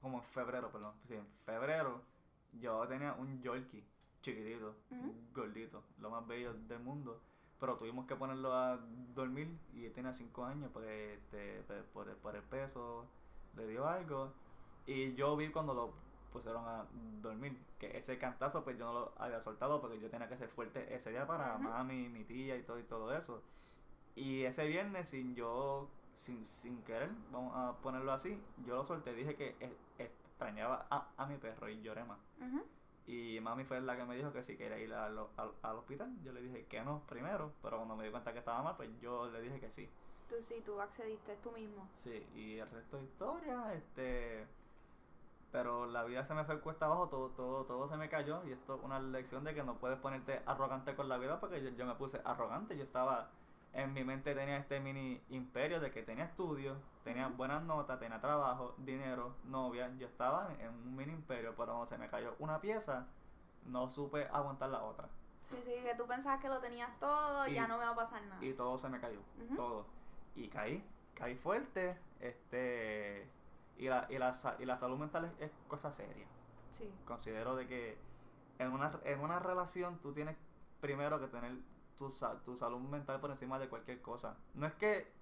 como 0.00 0.18
en 0.18 0.24
febrero, 0.24 0.70
perdón, 0.70 0.94
sí, 1.08 1.14
en 1.14 1.26
febrero, 1.44 2.00
yo 2.60 2.86
tenía 2.86 3.12
un 3.14 3.40
Yorkie 3.42 3.84
chiquitito, 4.22 4.74
gordito, 5.34 5.82
lo 6.00 6.10
más 6.10 6.26
bello 6.26 6.52
del 6.54 6.80
mundo, 6.80 7.20
pero 7.60 7.76
tuvimos 7.76 8.06
que 8.06 8.16
ponerlo 8.16 8.52
a 8.52 8.78
dormir 9.14 9.48
y 9.72 9.88
tenía 9.90 10.12
cinco 10.12 10.44
años 10.44 10.70
porque 10.72 11.14
este, 11.14 11.62
pe- 11.62 11.82
por, 11.92 12.08
el, 12.08 12.16
por 12.16 12.34
el 12.36 12.42
peso 12.42 13.06
le 13.56 13.66
dio 13.66 13.86
algo 13.86 14.32
y 14.86 15.14
yo 15.14 15.36
vi 15.36 15.48
cuando 15.50 15.74
lo 15.74 15.94
pusieron 16.32 16.64
a 16.66 16.84
dormir, 17.22 17.58
que 17.78 17.96
ese 17.96 18.18
cantazo 18.18 18.62
pues 18.64 18.78
yo 18.78 18.84
no 18.86 18.92
lo 18.92 19.12
había 19.18 19.40
soltado 19.40 19.80
porque 19.80 19.98
yo 20.00 20.10
tenía 20.10 20.28
que 20.28 20.36
ser 20.36 20.48
fuerte 20.48 20.94
ese 20.94 21.10
día 21.10 21.26
para 21.26 21.54
Ujú. 21.54 21.62
mami, 21.64 22.08
mi 22.08 22.24
tía 22.24 22.56
y 22.56 22.62
todo 22.62 22.78
y 22.78 22.84
todo 22.84 23.14
eso. 23.16 23.42
Y 24.14 24.44
ese 24.44 24.66
viernes, 24.66 25.08
sin 25.10 25.34
yo, 25.34 25.88
sin, 26.14 26.44
sin 26.46 26.82
querer, 26.82 27.10
vamos 27.30 27.52
a 27.54 27.76
ponerlo 27.82 28.12
así, 28.12 28.40
yo 28.66 28.76
lo 28.76 28.84
solté. 28.84 29.12
Dije 29.12 29.34
que 29.36 29.54
extrañaba 29.98 30.86
a, 30.90 31.08
a 31.16 31.26
mi 31.26 31.36
perro 31.36 31.68
y 31.68 31.80
lloré 31.82 32.04
más. 32.04 32.18
Ujú. 32.40 32.64
Y 33.06 33.38
mami 33.40 33.64
fue 33.64 33.80
la 33.80 33.96
que 33.96 34.04
me 34.04 34.16
dijo 34.16 34.32
que 34.32 34.42
si 34.42 34.56
quería 34.56 34.78
ir 34.78 34.92
al, 34.92 35.16
al, 35.36 35.52
al 35.62 35.76
hospital. 35.76 36.10
Yo 36.24 36.32
le 36.32 36.40
dije 36.42 36.64
que 36.66 36.82
no 36.82 37.02
primero, 37.08 37.52
pero 37.62 37.76
cuando 37.76 37.94
me 37.96 38.04
di 38.04 38.10
cuenta 38.10 38.32
que 38.32 38.40
estaba 38.40 38.62
mal, 38.62 38.74
pues 38.76 38.90
yo 39.00 39.30
le 39.30 39.40
dije 39.42 39.60
que 39.60 39.70
sí. 39.70 39.88
Tú 40.28 40.34
sí, 40.40 40.60
tú 40.64 40.80
accediste 40.80 41.36
tú 41.36 41.52
mismo. 41.52 41.88
Sí, 41.94 42.26
y 42.34 42.58
el 42.58 42.68
resto 42.70 42.96
de 42.96 43.04
historia, 43.04 43.72
este. 43.74 44.46
Pero 45.56 45.86
la 45.86 46.04
vida 46.04 46.22
se 46.22 46.34
me 46.34 46.44
fue 46.44 46.60
cuesta 46.60 46.84
abajo, 46.84 47.08
todo, 47.08 47.30
todo, 47.30 47.64
todo 47.64 47.88
se 47.88 47.96
me 47.96 48.10
cayó. 48.10 48.44
Y 48.44 48.52
esto 48.52 48.74
es 48.74 48.82
una 48.82 49.00
lección 49.00 49.42
de 49.42 49.54
que 49.54 49.62
no 49.62 49.78
puedes 49.78 49.98
ponerte 49.98 50.42
arrogante 50.44 50.94
con 50.94 51.08
la 51.08 51.16
vida 51.16 51.40
porque 51.40 51.62
yo, 51.62 51.70
yo 51.70 51.86
me 51.86 51.94
puse 51.94 52.20
arrogante. 52.26 52.76
Yo 52.76 52.84
estaba, 52.84 53.30
en 53.72 53.94
mi 53.94 54.04
mente 54.04 54.34
tenía 54.34 54.58
este 54.58 54.80
mini 54.80 55.18
imperio 55.30 55.80
de 55.80 55.90
que 55.90 56.02
tenía 56.02 56.24
estudios, 56.24 56.76
tenía 57.04 57.28
buenas 57.28 57.62
notas, 57.62 57.98
tenía 57.98 58.20
trabajo, 58.20 58.74
dinero, 58.76 59.34
novia. 59.44 59.90
Yo 59.96 60.06
estaba 60.08 60.52
en 60.60 60.68
un 60.68 60.94
mini 60.94 61.14
imperio, 61.14 61.54
pero 61.56 61.72
cuando 61.72 61.86
se 61.86 61.96
me 61.96 62.06
cayó 62.06 62.36
una 62.38 62.60
pieza, 62.60 63.06
no 63.64 63.88
supe 63.88 64.28
aguantar 64.30 64.68
la 64.68 64.82
otra. 64.82 65.08
Sí, 65.42 65.56
sí, 65.64 65.72
que 65.82 65.94
tú 65.96 66.06
pensabas 66.06 66.38
que 66.38 66.48
lo 66.48 66.58
tenías 66.58 66.90
todo 67.00 67.48
y, 67.48 67.54
ya 67.54 67.66
no 67.66 67.78
me 67.78 67.84
va 67.84 67.92
a 67.92 67.96
pasar 67.96 68.22
nada. 68.24 68.44
Y 68.44 68.52
todo 68.52 68.76
se 68.76 68.90
me 68.90 69.00
cayó, 69.00 69.20
todo. 69.56 69.86
Y 70.34 70.48
caí, 70.48 70.84
caí 71.14 71.34
fuerte, 71.34 71.96
este, 72.20 73.26
y 73.76 73.88
la, 73.88 74.06
y 74.10 74.18
la, 74.18 74.34
y 74.58 74.64
la 74.64 74.76
salud 74.76 74.98
mental 74.98 75.24
es, 75.26 75.32
es 75.40 75.50
cosa 75.68 75.92
seria. 75.92 76.26
Sí. 76.70 76.92
Considero 77.04 77.56
de 77.56 77.66
que 77.66 77.98
en 78.58 78.72
una, 78.72 78.98
en 79.04 79.20
una 79.20 79.38
relación 79.38 79.98
tú 80.00 80.12
tienes 80.12 80.36
primero 80.80 81.20
que 81.20 81.26
tener 81.28 81.52
tu, 81.96 82.10
sa- 82.10 82.42
tu 82.42 82.56
salud 82.56 82.80
mental 82.80 83.20
por 83.20 83.30
encima 83.30 83.58
de 83.58 83.68
cualquier 83.68 84.00
cosa. 84.02 84.36
No 84.54 84.66
es 84.66 84.74
que 84.74 85.12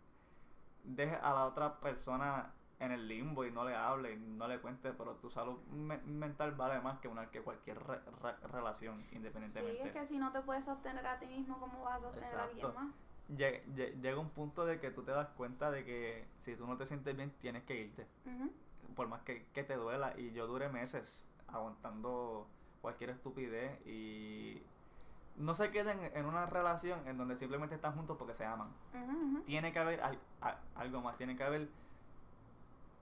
dejes 0.85 1.19
a 1.23 1.33
la 1.35 1.47
otra 1.47 1.81
persona 1.81 2.53
en 2.81 2.91
el 2.93 3.07
limbo 3.09 3.45
y 3.45 3.51
no 3.51 3.65
le 3.65 3.75
hable 3.75 4.13
y 4.13 4.17
no 4.19 4.47
le 4.49 4.61
cuente, 4.61 4.93
pero 4.93 5.15
tu 5.17 5.31
salud 5.31 5.59
me- 5.69 5.99
mental 5.99 6.53
vale 6.53 6.81
más 6.81 6.99
que 6.99 7.09
una 7.09 7.31
que 7.31 7.41
cualquier 7.41 7.79
re- 7.79 8.01
re- 8.21 8.37
relación, 8.49 8.97
Sí, 8.97 9.09
independientemente. 9.13 9.83
es 9.87 9.93
que 9.93 10.07
si 10.07 10.19
no 10.19 10.33
te 10.33 10.41
puedes 10.43 10.65
sostener 10.65 11.07
a 11.07 11.19
ti 11.19 11.27
mismo, 11.29 11.59
¿cómo 11.59 11.83
vas 11.83 12.03
a 12.03 12.11
sostener 12.13 12.35
a 12.41 12.45
alguien 12.45 12.75
más? 12.75 12.95
Lle- 13.29 13.65
lle- 13.75 13.95
Llega 14.03 14.19
un 14.21 14.31
punto 14.31 14.67
de 14.67 14.79
que 14.81 14.91
tú 14.91 15.03
te 15.03 15.11
das 15.13 15.29
cuenta 15.29 15.71
de 15.71 15.85
que 15.85 16.27
si 16.39 16.55
tú 16.57 16.67
no 16.67 16.77
te 16.77 16.85
sientes 16.87 17.17
bien 17.17 17.31
tienes 17.41 17.65
que 17.65 17.75
irte, 17.77 18.07
por 18.95 19.09
más 19.09 19.23
que, 19.23 19.47
que 19.55 19.65
te 19.65 19.75
duela. 19.77 20.13
Y 20.19 20.33
yo 20.33 20.47
duré 20.47 20.69
meses 20.69 21.27
aguantando 21.49 22.47
cualquier 22.83 23.11
estupidez 23.11 23.81
y 23.87 24.63
no 25.37 25.55
se 25.55 25.71
queden 25.71 26.01
en 26.15 26.27
una 26.27 26.47
relación 26.47 27.07
en 27.09 27.17
donde 27.17 27.37
simplemente 27.37 27.75
están 27.77 27.95
juntos 27.95 28.17
porque 28.19 28.35
se 28.35 28.45
aman. 28.45 28.69
Tiene 29.47 29.73
que 29.73 29.79
haber 29.79 30.01
al- 30.03 30.19
a- 30.43 30.59
algo 30.77 31.01
más, 31.01 31.17
tiene 31.17 31.35
que 31.37 31.45
haber 31.45 31.69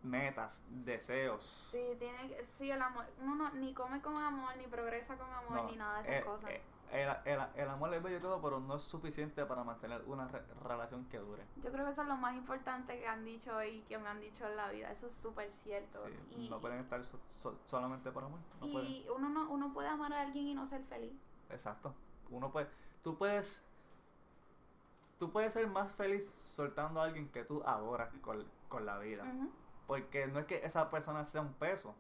metas, 0.03 0.63
deseos. 0.69 1.45
Sí, 1.71 1.97
tiene 1.99 2.19
sí, 2.49 2.71
el 2.71 2.83
amor. 2.83 3.05
Uno 3.21 3.35
no, 3.37 3.51
ni 3.55 3.73
come 3.73 4.01
con 4.01 4.17
amor, 4.17 4.57
ni 4.57 4.67
progresa 4.67 5.17
con 5.17 5.31
amor, 5.33 5.53
No, 5.53 5.71
ni 5.71 5.77
nada 5.77 6.03
de 6.03 6.09
esas 6.09 6.23
eh, 6.23 6.25
cosas. 6.25 6.51
eh, 6.51 6.63
el, 6.91 7.09
el- 7.25 7.47
el 7.55 7.69
amor 7.69 7.93
es 7.95 8.03
bello 8.03 8.19
y 8.19 8.21
todo, 8.21 8.41
pero 8.43 8.61
no 8.61 8.77
es 8.77 8.83
suficiente 8.83 9.47
para 9.47 9.65
mantener 9.65 10.03
una 10.07 10.29
re- 10.29 10.45
relación 10.63 11.07
que 11.07 11.19
dure. 11.19 11.45
Yo 11.63 11.73
creo 11.73 11.85
que 11.87 11.93
eso 11.93 12.03
es 12.03 12.09
lo 12.09 12.17
más 12.17 12.35
importante 12.35 12.99
que 12.99 13.07
han 13.09 13.25
dicho 13.25 13.57
hoy 13.57 13.69
y 13.69 13.83
que 13.83 13.97
me 13.99 14.09
han 14.09 14.21
dicho 14.21 14.47
en 14.47 14.57
la 14.57 14.71
vida. 14.71 14.91
Eso 14.91 15.07
es 15.07 15.15
súper 15.15 15.51
cierto. 15.51 16.07
Sí, 16.07 16.35
y 16.37 16.49
no 16.51 16.61
pueden 16.61 16.81
estar 16.81 17.03
so- 17.05 17.19
so- 17.39 17.59
solamente 17.67 18.11
por 18.11 18.25
amor. 18.25 18.41
No 18.61 18.67
pueden. 18.71 18.91
y 18.91 19.07
uno, 19.15 19.29
no, 19.31 19.51
uno 19.51 19.73
puede 19.73 19.89
amar 19.89 20.13
a 20.13 20.21
alguien 20.21 20.49
y 20.49 20.55
no 20.55 20.67
ser 20.67 20.83
feliz. 20.85 21.15
Exacto. 21.51 21.95
Uno 22.31 22.51
puede, 22.51 22.69
tú 23.03 23.17
puedes, 23.17 23.63
tú 25.19 25.31
puedes 25.33 25.53
ser 25.55 25.67
más 25.69 25.93
feliz 25.93 26.29
soltando 26.31 27.01
a 27.01 27.05
alguien 27.05 27.29
que 27.31 27.45
tú 27.45 27.63
adoras 27.65 28.13
con, 28.21 28.45
con 28.69 28.85
la 28.87 28.99
vida. 28.99 29.25
Porque 29.87 30.27
no 30.27 30.39
es 30.41 30.47
que 30.47 30.65
esa 30.65 30.91
persona 30.91 31.25
sea 31.25 31.41
un 31.43 31.53
peso, 31.55 31.95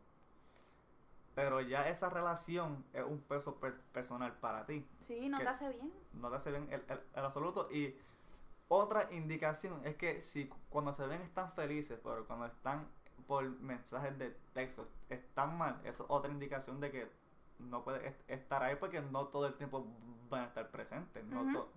pero 1.34 1.60
ya 1.60 1.88
esa 1.88 2.08
relación 2.10 2.84
es 2.92 3.04
un 3.04 3.20
peso 3.20 3.56
per- 3.56 3.80
personal 3.92 4.32
para 4.34 4.66
ti. 4.66 4.86
Sí, 4.98 5.28
no 5.28 5.38
te 5.38 5.48
hace 5.48 5.68
bien. 5.70 5.92
No 6.14 6.28
te 6.30 6.36
hace 6.36 6.50
bien 6.50 6.68
el, 6.70 6.84
el- 6.88 7.00
el 7.14 7.24
absoluto. 7.24 7.68
Y 7.70 7.96
otra 8.68 9.10
indicación 9.12 9.80
es 9.84 9.96
que 9.96 10.20
si 10.20 10.46
cu- 10.46 10.58
cuando 10.70 10.92
se 10.92 11.06
ven 11.06 11.22
están 11.22 11.52
felices, 11.52 11.98
pero 12.02 12.26
cuando 12.26 12.46
están 12.46 12.86
por 13.26 13.44
mensajes 13.60 14.18
de 14.18 14.30
texto 14.52 14.84
están 15.08 15.56
mal, 15.56 15.80
eso 15.84 16.04
es 16.04 16.10
otra 16.10 16.30
indicación 16.30 16.80
de 16.80 16.90
que 16.90 17.10
no 17.58 17.82
puedes 17.84 18.02
est- 18.04 18.28
estar 18.30 18.62
ahí 18.62 18.76
porque 18.76 19.00
no 19.00 19.26
todo 19.28 19.46
el 19.46 19.54
tiempo 19.54 19.86
van 20.28 20.42
a 20.42 20.46
estar 20.46 20.70
presentes. 20.70 21.24
no 21.24 21.50
to- 21.52 21.68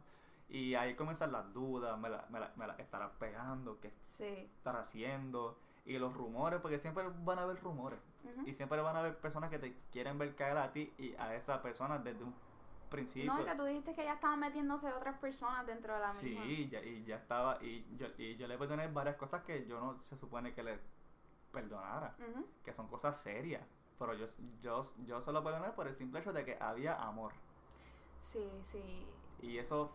y 0.48 0.76
ahí 0.76 0.96
comienzan 0.96 1.32
las 1.32 1.52
dudas, 1.54 1.98
me 2.00 2.08
la, 2.10 2.26
me 2.30 2.40
la, 2.40 2.52
me 2.56 2.68
la 2.68 2.74
estarás 2.76 3.12
pegando, 3.20 3.80
qué 3.80 3.92
Sí. 4.06 4.50
estar 4.58 4.76
haciendo. 4.76 5.58
Y 5.86 6.00
los 6.00 6.14
rumores, 6.14 6.60
porque 6.62 6.80
siempre 6.80 7.04
van 7.24 7.40
a 7.40 7.44
haber 7.44 7.62
rumores. 7.62 8.00
Y 8.46 8.54
siempre 8.54 8.82
van 8.82 8.96
a 8.96 9.00
haber 9.00 9.18
personas 9.18 9.50
que 9.52 9.60
te 9.60 9.76
quieren 9.92 10.18
ver 10.18 10.36
caer 10.36 10.58
a 10.58 10.72
ti 10.72 10.92
y 10.98 11.14
a 11.16 11.36
esa 11.36 11.62
persona 11.62 12.00
desde 12.00 12.24
un 12.24 12.34
principio. 12.90 13.32
No, 13.34 13.42
y 13.42 13.46
que 13.46 13.56
tú 13.56 13.64
dijiste 13.66 13.94
que 13.94 14.04
ya 14.04 14.14
estaban 14.14 14.40
metiéndose 14.40 14.92
otras 14.92 15.18
personas 15.20 15.66
dentro 15.68 15.94
de 15.94 16.00
la 16.00 16.08
misma. 16.08 16.22
Sí, 16.22 16.70
ya, 16.72 16.82
y 16.82 17.04
ya 17.06 17.18
estaba, 17.18 17.58
y 17.64 17.86
yo, 17.98 18.08
y 18.18 18.36
yo 18.36 18.48
le 18.48 18.58
perdoné 18.58 18.88
varias 18.88 19.16
cosas 19.16 19.44
que 19.44 19.66
yo 19.68 19.80
no 19.80 20.02
se 20.02 20.18
supone 20.18 20.54
que 20.54 20.64
le 20.64 20.80
perdonara, 21.52 22.16
que 22.64 22.74
son 22.74 22.88
cosas 22.88 23.18
serias, 23.22 23.62
pero 23.98 24.14
yo, 24.14 24.26
yo, 24.62 24.82
yo 25.06 25.22
se 25.22 25.32
lo 25.32 25.44
perdoné 25.44 25.70
por 25.72 25.88
el 25.88 25.96
simple 25.96 26.20
hecho 26.20 26.34
de 26.34 26.44
que 26.44 26.58
había 26.60 26.96
amor, 26.96 27.32
Sí, 28.22 28.50
sí. 28.64 29.06
y 29.42 29.58
eso, 29.58 29.92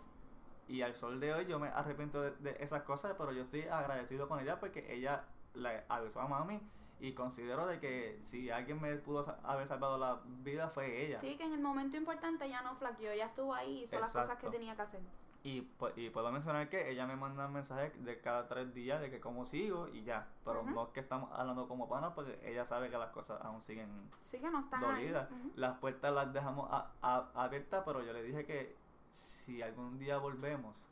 Y 0.69 0.83
al 0.83 0.95
sol 0.95 1.19
de 1.21 1.35
hoy 1.35 1.47
yo 1.47 1.59
me 1.59 1.69
arrepiento 1.69 2.23
de, 2.23 2.31
de 2.37 2.57
esas 2.63 2.83
cosas, 2.85 3.15
pero 3.19 3.33
yo 3.33 3.43
estoy 3.43 3.63
agradecido 3.63 4.29
con 4.29 4.39
ella 4.41 4.59
porque 4.61 4.93
ella 4.95 5.25
le 5.55 5.85
avisó 5.89 6.21
a 6.21 6.29
mami 6.29 6.61
y 7.01 7.13
considero 7.15 7.67
de 7.67 7.81
que 7.81 8.19
si 8.23 8.51
alguien 8.51 8.81
me 8.81 8.95
pudo 8.97 9.25
haber 9.45 9.67
salvado 9.67 9.97
la 9.99 10.21
vida 10.27 10.69
fue 10.69 11.07
ella. 11.07 11.17
Sí, 11.19 11.37
que 11.37 11.45
en 11.45 11.53
el 11.55 11.61
momento 11.61 11.97
importante 11.97 12.49
ya 12.49 12.61
no 12.63 12.75
flaqueó, 12.75 13.15
ya 13.15 13.27
estuvo 13.27 13.55
ahí 13.55 13.79
y 13.81 13.83
hizo 13.85 13.99
las 13.99 14.13
cosas 14.13 14.37
que 14.39 14.51
tenía 14.51 14.77
que 14.77 14.83
hacer. 14.83 15.01
Y, 15.43 15.67
y 15.97 16.11
puedo 16.11 16.31
mencionar 16.31 16.69
que 16.69 16.91
ella 16.91 17.07
me 17.07 17.17
manda 17.17 17.49
mensajes 17.49 17.93
de 18.05 18.21
cada 18.21 18.47
tres 18.47 18.75
días 18.75 19.01
de 19.01 19.11
que 19.11 19.21
cómo 19.21 19.47
sigo 19.47 19.89
y 19.89 20.03
ya. 20.05 20.29
Pero 20.45 20.63
no 20.75 20.83
es 20.85 20.89
que 20.91 21.01
estamos 21.01 21.31
hablando 21.33 21.67
como 21.67 21.89
panas 21.89 22.13
porque 22.15 22.39
ella 22.45 22.67
sabe 22.67 22.91
que 22.91 22.99
las 22.99 23.09
cosas 23.11 23.41
aún 23.43 23.63
siguen 23.63 23.89
Sí 24.21 24.39
que 24.39 24.51
no 24.51 24.61
están 24.61 24.83
dolidas. 24.83 25.31
Las 25.57 25.79
puertas 25.79 26.13
las 26.13 26.31
dejamos 26.35 26.69
a- 26.71 26.91
a- 27.01 27.31
abiertas, 27.35 27.83
pero 27.87 28.03
yo 28.05 28.13
le 28.13 28.23
dije 28.23 28.45
que 28.45 28.77
si 29.11 29.63
algún 29.63 29.99
día 29.99 30.19
volvemos, 30.19 30.87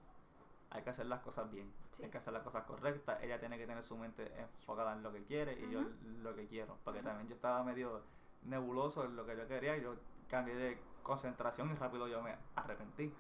hay 0.71 0.83
que 0.83 0.91
hacer 0.91 1.07
las 1.07 1.21
cosas 1.21 1.51
bien. 1.51 1.73
Sí. 1.91 2.05
Hay 2.05 2.11
que 2.11 2.19
hacer 2.19 2.33
las 2.33 2.43
cosas 2.43 2.65
correctas. 2.65 3.23
Ella 3.23 3.39
tiene 3.41 3.57
que 3.59 3.67
tener 3.67 3.83
su 3.83 3.97
mente 3.97 4.33
enfocada 4.41 4.93
en 4.93 5.03
lo 5.03 5.13
que 5.13 5.25
quiere 5.25 5.55
y 5.55 5.71
yo 5.71 5.83
lo 6.23 6.35
que 6.35 6.47
quiero. 6.47 6.77
Porque 6.85 7.01
Ujú. 7.01 7.09
también 7.09 7.29
yo 7.29 7.35
estaba 7.35 7.63
medio 7.65 8.03
nebuloso 8.43 9.05
en 9.05 9.17
lo 9.17 9.27
que 9.27 9.37
yo 9.37 9.49
quería 9.49 9.77
y 9.77 9.83
yo 9.83 9.97
cambié 10.29 10.55
de 10.55 10.79
concentración 11.03 11.71
y 11.71 11.75
rápido 11.75 12.07
yo 12.07 12.23
me 12.23 12.37
arrepentí 12.55 13.13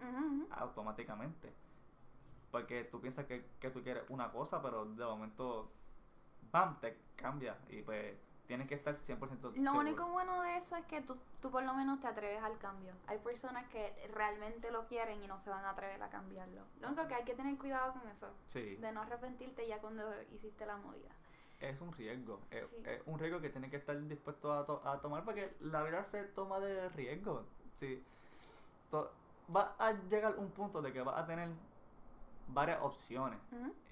automáticamente. 0.50 1.52
Porque 2.50 2.84
tú 2.84 3.00
piensas 3.00 3.26
que, 3.26 3.46
que 3.58 3.70
tú 3.70 3.82
quieres 3.82 4.04
una 4.08 4.30
cosa, 4.30 4.62
pero 4.62 4.84
de 4.84 5.04
momento, 5.04 5.70
¡pam!, 6.50 6.78
te 6.80 6.98
cambia. 7.16 7.56
Y 7.68 7.82
pues 7.82 8.14
tienes 8.48 8.66
que 8.66 8.74
estar 8.74 8.94
100% 8.94 9.18
Lo 9.42 9.50
seguro. 9.52 9.78
único 9.78 10.06
bueno 10.08 10.42
de 10.42 10.56
eso 10.56 10.74
es 10.74 10.84
que 10.86 11.02
tú, 11.02 11.16
tú 11.40 11.50
por 11.50 11.62
lo 11.62 11.74
menos 11.74 12.00
te 12.00 12.06
atreves 12.08 12.42
al 12.42 12.58
cambio. 12.58 12.92
Hay 13.06 13.18
personas 13.18 13.68
que 13.68 13.92
realmente 14.14 14.70
lo 14.72 14.86
quieren 14.86 15.22
y 15.22 15.26
no 15.28 15.38
se 15.38 15.50
van 15.50 15.64
a 15.66 15.70
atrever 15.70 16.02
a 16.02 16.08
cambiarlo. 16.08 16.62
Lo 16.80 16.88
único 16.88 17.06
que 17.06 17.14
hay 17.14 17.24
que 17.24 17.34
tener 17.34 17.56
cuidado 17.58 17.92
con 17.92 18.08
eso, 18.08 18.28
Sí, 18.46 18.76
de 18.76 18.90
no 18.90 19.02
arrepentirte 19.02 19.68
ya 19.68 19.78
cuando 19.80 20.10
hiciste 20.32 20.64
la 20.66 20.78
movida. 20.78 21.10
es 21.60 21.80
un 21.82 21.92
riesgo. 21.92 22.40
Es, 22.50 22.68
Sí. 22.68 22.76
es 22.86 23.02
un 23.04 23.18
riesgo 23.18 23.40
que 23.40 23.50
tienes 23.50 23.70
que 23.70 23.76
estar 23.76 24.00
dispuesto 24.08 24.52
a, 24.52 24.64
to- 24.64 24.80
a 24.88 24.98
tomar 25.00 25.24
porque 25.24 25.54
la 25.60 25.82
vida 25.82 26.04
se 26.10 26.22
toma 26.24 26.58
de 26.60 26.88
riesgo. 26.90 27.44
Sí. 27.74 28.02
To- 28.90 29.10
va 29.54 29.74
a 29.78 29.92
llegar 29.92 30.36
un 30.38 30.50
punto 30.52 30.80
de 30.80 30.92
que 30.92 31.02
vas 31.02 31.16
a 31.20 31.26
tener 31.26 31.50
varias 32.48 32.82
opciones. 32.82 33.38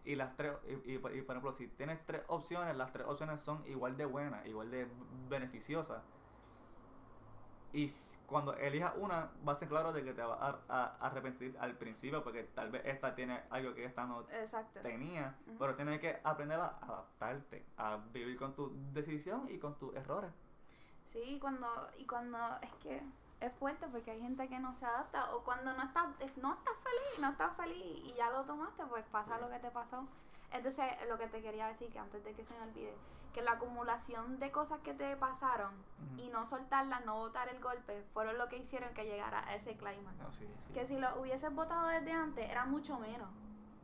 Y 0.05 0.14
las 0.14 0.37
tres, 0.37 0.53
y, 0.87 0.92
y- 0.92 0.95
y, 0.95 0.99
por 0.99 1.12
ejemplo, 1.12 1.53
si 1.55 1.66
tienes 1.69 2.05
tres 2.07 2.23
opciones, 2.29 2.77
las 2.77 2.92
tres 2.92 3.07
opciones 3.07 3.40
son 3.40 3.64
igual 3.66 3.97
de 3.97 4.05
buenas, 4.05 4.47
igual 4.47 4.71
de 4.71 4.87
beneficiosas. 5.29 6.03
Y 7.73 7.90
cuando 8.27 8.55
elijas 8.55 8.95
una, 8.97 9.31
va 9.47 9.53
a 9.53 9.55
ser 9.55 9.69
claro 9.69 9.92
de 9.92 10.03
que 10.03 10.14
te 10.14 10.23
vas 10.23 10.38
a, 10.40 10.61
a- 10.69 11.07
arrepentir 11.07 11.57
al 11.61 11.77
principio, 11.77 12.23
porque 12.23 12.45
tal 12.45 12.71
vez 12.71 12.83
esta 12.87 13.14
tiene 13.14 13.42
algo 13.51 13.75
que 13.75 13.85
esta 13.85 14.07
no 14.07 14.23
Exacto. 14.31 14.81
tenía, 14.81 15.35
pero 15.59 15.75
tienes 15.75 16.01
que 16.01 16.19
aprender 16.25 16.59
a 16.59 16.69
adaptarte, 16.81 17.66
a 17.77 17.99
vivir 18.12 18.38
con 18.38 18.55
tu 18.55 18.73
decisión 18.92 19.49
y 19.51 19.59
con 19.59 19.77
tus 19.79 19.95
errores. 19.95 20.31
Sí, 21.12 21.38
cuando, 21.40 21.66
y 21.99 22.07
cuando 22.07 22.38
es 22.62 22.73
que 22.83 23.03
es 23.40 23.53
fuerte 23.55 23.87
porque 23.88 24.11
hay 24.12 24.20
gente 24.20 24.49
que 24.49 24.59
no 24.59 24.72
se 24.75 24.87
adapta 24.87 25.35
o 25.35 25.44
cuando 25.44 25.72
no 25.75 25.83
estás, 25.83 26.07
no 26.37 26.55
estás 26.55 26.75
feliz, 26.83 27.18
no 27.20 27.31
estás 27.31 27.57
feliz 27.57 28.01
y 28.05 28.14
ya 28.14 28.31
lo 28.31 28.44
tomaste, 28.44 28.85
pues 28.87 29.05
pasa 29.07 29.37
Sí. 29.37 29.40
lo 29.42 29.51
que 29.51 29.59
te 29.59 29.70
pasó. 29.70 30.07
Entonces, 30.53 30.85
lo 31.09 31.18
que 31.18 31.27
te 31.27 31.42
quería 31.42 31.66
decir, 31.66 31.90
que 31.92 31.99
antes 31.99 32.22
de 32.25 32.33
que 32.33 32.44
se 32.44 32.55
me 32.55 32.62
olvide, 32.62 32.96
que 33.35 33.42
la 33.42 33.53
acumulación 33.53 34.38
de 34.38 34.51
cosas 34.51 34.81
que 34.81 34.94
te 34.94 35.14
pasaron 35.16 35.75
y 36.16 36.29
no 36.29 36.46
soltarlas, 36.46 37.05
no 37.05 37.16
botar 37.16 37.49
el 37.51 37.61
golpe, 37.61 38.03
fueron 38.14 38.38
lo 38.38 38.49
que 38.49 38.57
hicieron 38.57 38.94
que 38.94 39.05
llegara 39.05 39.46
a 39.46 39.55
ese 39.55 39.77
clímax. 39.77 40.16
No, 40.16 40.33
sí, 40.33 40.49
sí. 40.59 40.72
Que 40.72 40.87
si 40.87 40.99
lo 40.99 41.20
hubieses 41.20 41.53
votado 41.55 41.88
desde 41.88 42.12
antes, 42.12 42.49
era 42.49 42.64
mucho 42.64 42.99
menos. 42.99 43.29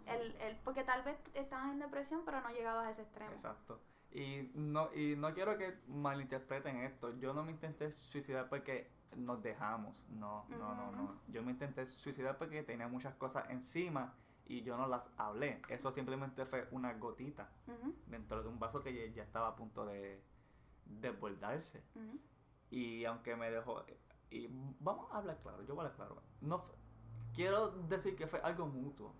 El, 0.06 0.34
el, 0.40 0.56
porque 0.64 0.82
tal 0.84 1.02
vez 1.02 1.18
estabas 1.34 1.70
en 1.72 1.80
depresión, 1.80 2.22
pero 2.24 2.40
no 2.40 2.48
llegabas 2.48 2.86
a 2.86 2.90
ese 2.90 3.02
extremo. 3.02 3.30
Exacto. 3.32 3.78
Y 4.14 4.50
no, 4.54 4.92
y 4.94 5.16
no 5.16 5.32
quiero 5.32 5.56
que 5.56 5.78
malinterpreten 5.88 6.78
esto. 6.78 7.18
Yo 7.18 7.32
no 7.32 7.44
me 7.44 7.52
intenté 7.52 7.90
suicidar 7.92 8.48
porque 8.48 8.90
nos 9.16 9.42
dejamos. 9.42 10.06
No, 10.10 10.44
no, 10.50 10.74
no, 10.74 10.92
no. 10.92 11.20
Yo 11.28 11.42
me 11.42 11.52
intenté 11.52 11.86
suicidar 11.86 12.36
porque 12.36 12.62
tenía 12.62 12.88
muchas 12.88 13.14
cosas 13.14 13.48
encima 13.48 14.14
y 14.46 14.62
yo 14.62 14.76
no 14.76 14.86
las 14.86 15.10
hablé. 15.16 15.62
Eso 15.68 15.90
simplemente 15.90 16.44
fue 16.44 16.68
una 16.72 16.92
gotita 16.94 17.48
dentro 18.06 18.42
de 18.42 18.48
un 18.48 18.58
vaso 18.58 18.82
que 18.82 18.92
ya, 18.92 19.14
ya 19.14 19.22
estaba 19.22 19.48
a 19.48 19.56
punto 19.56 19.86
de 19.86 20.22
desbordarse. 20.84 21.82
Y 22.70 23.04
aunque 23.04 23.34
me 23.36 23.50
dejó. 23.50 23.84
Y 24.30 24.48
vamos 24.80 25.10
a 25.12 25.18
hablar 25.18 25.38
claro, 25.42 25.62
yo 25.62 25.74
voy 25.74 25.84
a 25.84 25.88
hablar 25.88 26.08
claro. 26.08 26.22
No 26.40 26.64
quiero 27.34 27.70
decir 27.70 28.16
que 28.16 28.26
fue 28.26 28.40
algo 28.40 28.66
mutuo. 28.66 29.14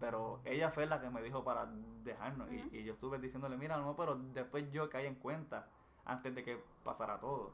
Pero 0.00 0.40
ella 0.44 0.70
fue 0.70 0.86
la 0.86 1.00
que 1.00 1.10
me 1.10 1.22
dijo 1.22 1.42
para 1.44 1.66
dejarnos. 2.04 2.50
y- 2.52 2.68
y, 2.72 2.84
yo 2.84 2.92
estuve 2.94 3.18
diciéndole, 3.18 3.56
mira, 3.56 3.76
no, 3.78 3.96
pero 3.96 4.14
después 4.16 4.70
yo 4.70 4.88
caí 4.88 5.06
en 5.06 5.16
cuenta 5.16 5.68
antes 6.04 6.34
de 6.34 6.44
que 6.44 6.62
pasara 6.84 7.18
todo. 7.18 7.52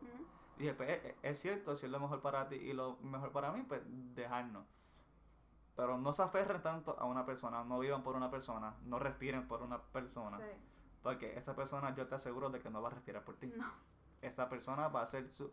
Dije, 0.58 0.74
pues 0.74 0.90
es, 0.90 1.14
es 1.22 1.38
cierto, 1.40 1.74
si 1.74 1.86
es 1.86 1.92
lo 1.92 1.98
mejor 1.98 2.20
para 2.20 2.48
ti 2.48 2.56
y 2.56 2.72
lo 2.72 2.96
mejor 3.02 3.32
para 3.32 3.50
mí, 3.52 3.62
pues 3.66 3.80
dejarnos. 4.14 4.66
Pero 5.76 5.98
no 5.98 6.12
se 6.12 6.22
aferren 6.22 6.62
tanto 6.62 6.96
a 6.98 7.04
una 7.04 7.26
persona, 7.26 7.64
no 7.64 7.80
vivan 7.80 8.02
por 8.04 8.14
una 8.14 8.30
persona, 8.30 8.76
no 8.84 8.98
respiren 9.00 9.48
por 9.48 9.62
una 9.62 9.78
persona. 9.82 10.36
Sí. 10.38 10.44
Porque 11.02 11.36
esa 11.36 11.56
persona 11.56 11.94
yo 11.94 12.06
te 12.06 12.14
aseguro 12.14 12.50
de 12.50 12.60
que 12.60 12.70
no 12.70 12.80
va 12.80 12.88
a 12.88 12.92
respirar 12.92 13.24
por 13.24 13.36
ti 13.36 13.48
No. 13.56 13.70
esa 14.22 14.48
persona 14.48 14.88
va 14.88 15.02
a 15.02 15.06
ser 15.06 15.30
su 15.32 15.52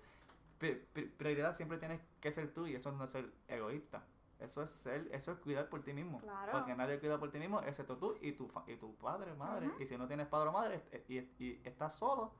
pri- 0.59 0.85
pri- 0.93 1.07
prioridad 1.09 1.55
siempre 1.55 1.77
tienes 1.79 1.99
que 2.21 2.31
ser 2.31 2.53
tú 2.53 2.67
y 2.67 2.75
eso 2.75 2.91
no 2.91 3.03
es 3.03 3.09
ser 3.09 3.33
egoísta 3.47 4.03
eso 4.41 4.63
es 4.63 4.71
ser 4.71 5.07
eso 5.11 5.31
es 5.31 5.39
cuidar 5.39 5.69
por 5.69 5.81
ti 5.83 5.93
mismo. 5.93 6.19
Claro. 6.19 6.51
porque 6.51 6.75
nadie 6.75 6.99
cuida 6.99 7.17
por 7.19 7.31
ti 7.31 7.39
mismo 7.39 7.61
excepto 7.61 7.97
tú 7.97 8.17
y 8.21 8.33
tu 8.33 8.51
y 8.67 8.75
tu 8.75 8.93
padre 8.95 9.33
madre. 9.35 9.71
Y 9.79 9.85
si 9.85 9.97
no 9.97 10.07
tienes 10.07 10.27
padre 10.27 10.49
o 10.49 10.51
madre 10.51 10.83
eh, 10.91 11.05
y, 11.07 11.43
y 11.45 11.61
estás 11.63 11.93
solo 11.93 12.33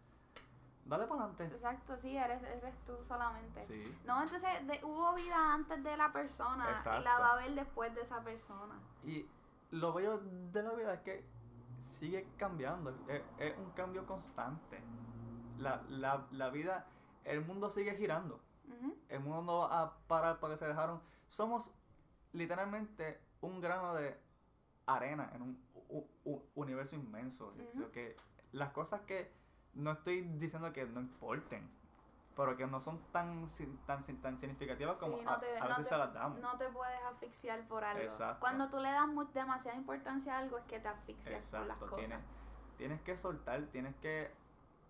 dale 0.85 1.05
para 1.05 1.25
adelante. 1.25 1.45
Exacto, 1.55 1.95
sí, 1.95 2.17
eres, 2.17 2.41
eres 2.43 2.75
tú 2.85 2.93
solamente. 3.05 3.61
sí. 3.61 3.97
No, 4.05 4.21
entonces 4.21 4.49
de- 4.67 4.81
hubo 4.83 5.13
vida 5.13 5.53
antes 5.53 5.83
de 5.83 5.95
la 5.95 6.11
persona 6.11 6.67
y 6.71 7.03
la 7.03 7.19
va 7.19 7.27
a 7.29 7.33
haber 7.33 7.53
después 7.55 7.93
de 7.95 8.01
esa 8.01 8.21
persona. 8.23 8.75
y 9.05 9.25
lo 9.69 9.93
bello 9.93 10.19
de 10.51 10.63
la 10.63 10.73
vida 10.73 10.93
es 10.95 10.99
que 11.01 11.25
sigue 11.79 12.27
cambiando 12.37 12.89
es, 13.07 13.21
es 13.37 13.57
un 13.57 13.69
cambio 13.71 14.05
constante. 14.05 14.81
La, 15.59 15.81
la, 15.89 16.25
la 16.31 16.49
vida 16.49 16.87
el 17.23 17.41
mundo 17.45 17.69
sigue 17.69 17.95
girando. 17.95 18.39
El 19.09 19.19
mundo 19.19 19.41
no 19.43 19.59
va 19.69 19.81
a 19.81 19.93
parar 20.07 20.39
para 20.39 20.53
que 20.53 20.57
se 20.57 20.67
dejaron. 20.67 20.99
Somos 21.27 21.71
literalmente 22.33 23.19
un 23.41 23.59
grano 23.61 23.93
de 23.95 24.17
arena 24.85 25.29
en 25.33 25.41
un 25.41 25.63
u- 25.89 26.07
u- 26.25 26.41
universo 26.55 26.95
inmenso. 26.95 27.53
Que 27.91 28.15
las 28.51 28.71
cosas 28.71 29.01
que 29.01 29.31
no 29.73 29.91
estoy 29.93 30.21
diciendo 30.21 30.71
que 30.73 30.85
no 30.85 30.99
importen, 30.99 31.69
pero 32.35 32.55
que 32.55 32.65
no 32.65 32.79
son 32.79 32.99
tan 33.11 33.47
tan, 33.85 34.03
tan 34.21 34.37
significativas 34.39 34.97
como 34.97 35.17
Sí, 35.17 35.23
a, 35.27 35.31
no 35.31 35.39
te, 35.39 35.57
a 35.57 35.61
no 35.63 35.67
veces 35.69 35.83
te- 35.83 35.89
se 35.89 35.97
las 35.97 36.13
damos. 36.13 36.39
no 36.39 36.57
te 36.57 36.69
puedes 36.69 36.99
asfixiar 37.03 37.67
por 37.67 37.83
algo. 37.83 38.01
Exacto. 38.01 38.39
Cuando 38.39 38.69
tú 38.69 38.79
le 38.79 38.89
das 38.91 39.07
demasiada 39.33 39.77
importancia 39.77 40.35
a 40.35 40.39
algo 40.39 40.57
es 40.57 40.65
que 40.65 40.79
te 40.79 40.87
asfixias 40.87 41.51
por 41.51 41.65
las 41.67 41.77
cosas. 41.77 42.21
tienes, 42.77 43.01
que 43.01 43.17
soltar, 43.17 43.61
tienes 43.67 43.95
que 43.97 44.31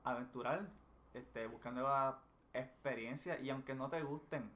aventurar, 0.04 0.67
este, 1.13 1.47
buscar 1.47 1.73
nuevas 1.73 2.15
experiencias 2.54 3.39
y 3.41 3.49
aunque 3.49 3.73
no 3.75 3.89
te 3.89 4.01
gusten, 4.01 4.49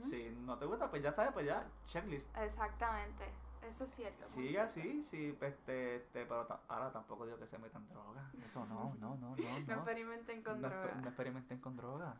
Si 0.00 0.30
no 0.40 0.58
te 0.58 0.66
gusta, 0.66 0.90
pues 0.90 1.02
ya 1.02 1.12
sabes, 1.12 1.32
pues 1.32 1.46
ya, 1.46 1.64
checklist. 1.86 2.28
Exactamente, 2.36 3.24
eso 3.68 3.84
es 3.84 3.90
cierto. 3.94 4.24
cierto. 4.24 4.62
así, 4.62 5.02
sí, 5.02 5.36
este, 5.40 5.96
este, 5.96 6.26
pero 6.26 6.46
ahora 6.68 6.92
tampoco 6.92 7.24
digo 7.26 7.38
que 7.38 7.46
se 7.46 7.58
metan 7.58 7.86
droga. 7.88 8.30
Eso 8.42 8.64
no, 8.66 8.94
no, 9.00 9.16
no, 9.16 9.36
no. 9.36 9.36
No 9.36 9.36
No, 9.66 9.74
experimenten 9.74 10.42
con 10.42 10.60
no, 10.60 10.68
droga. 10.68 10.84
exper- 10.92 11.00
no 11.00 11.08
experimenten 11.08 11.58
con 11.60 11.76
droga. 11.76 12.16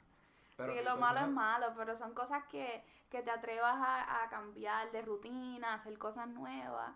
Pero 0.56 0.72
sí, 0.72 0.78
lo 0.84 0.96
malo 0.96 1.20
es 1.20 1.28
malo, 1.28 1.72
pero 1.76 1.96
son 1.96 2.14
cosas 2.14 2.44
que, 2.44 2.84
que 3.10 3.22
te 3.22 3.30
atrevas 3.30 3.74
a, 3.76 4.22
a 4.24 4.28
cambiar 4.28 4.92
de 4.92 5.02
rutina, 5.02 5.72
a 5.72 5.74
hacer 5.74 5.98
cosas 5.98 6.28
nuevas. 6.28 6.94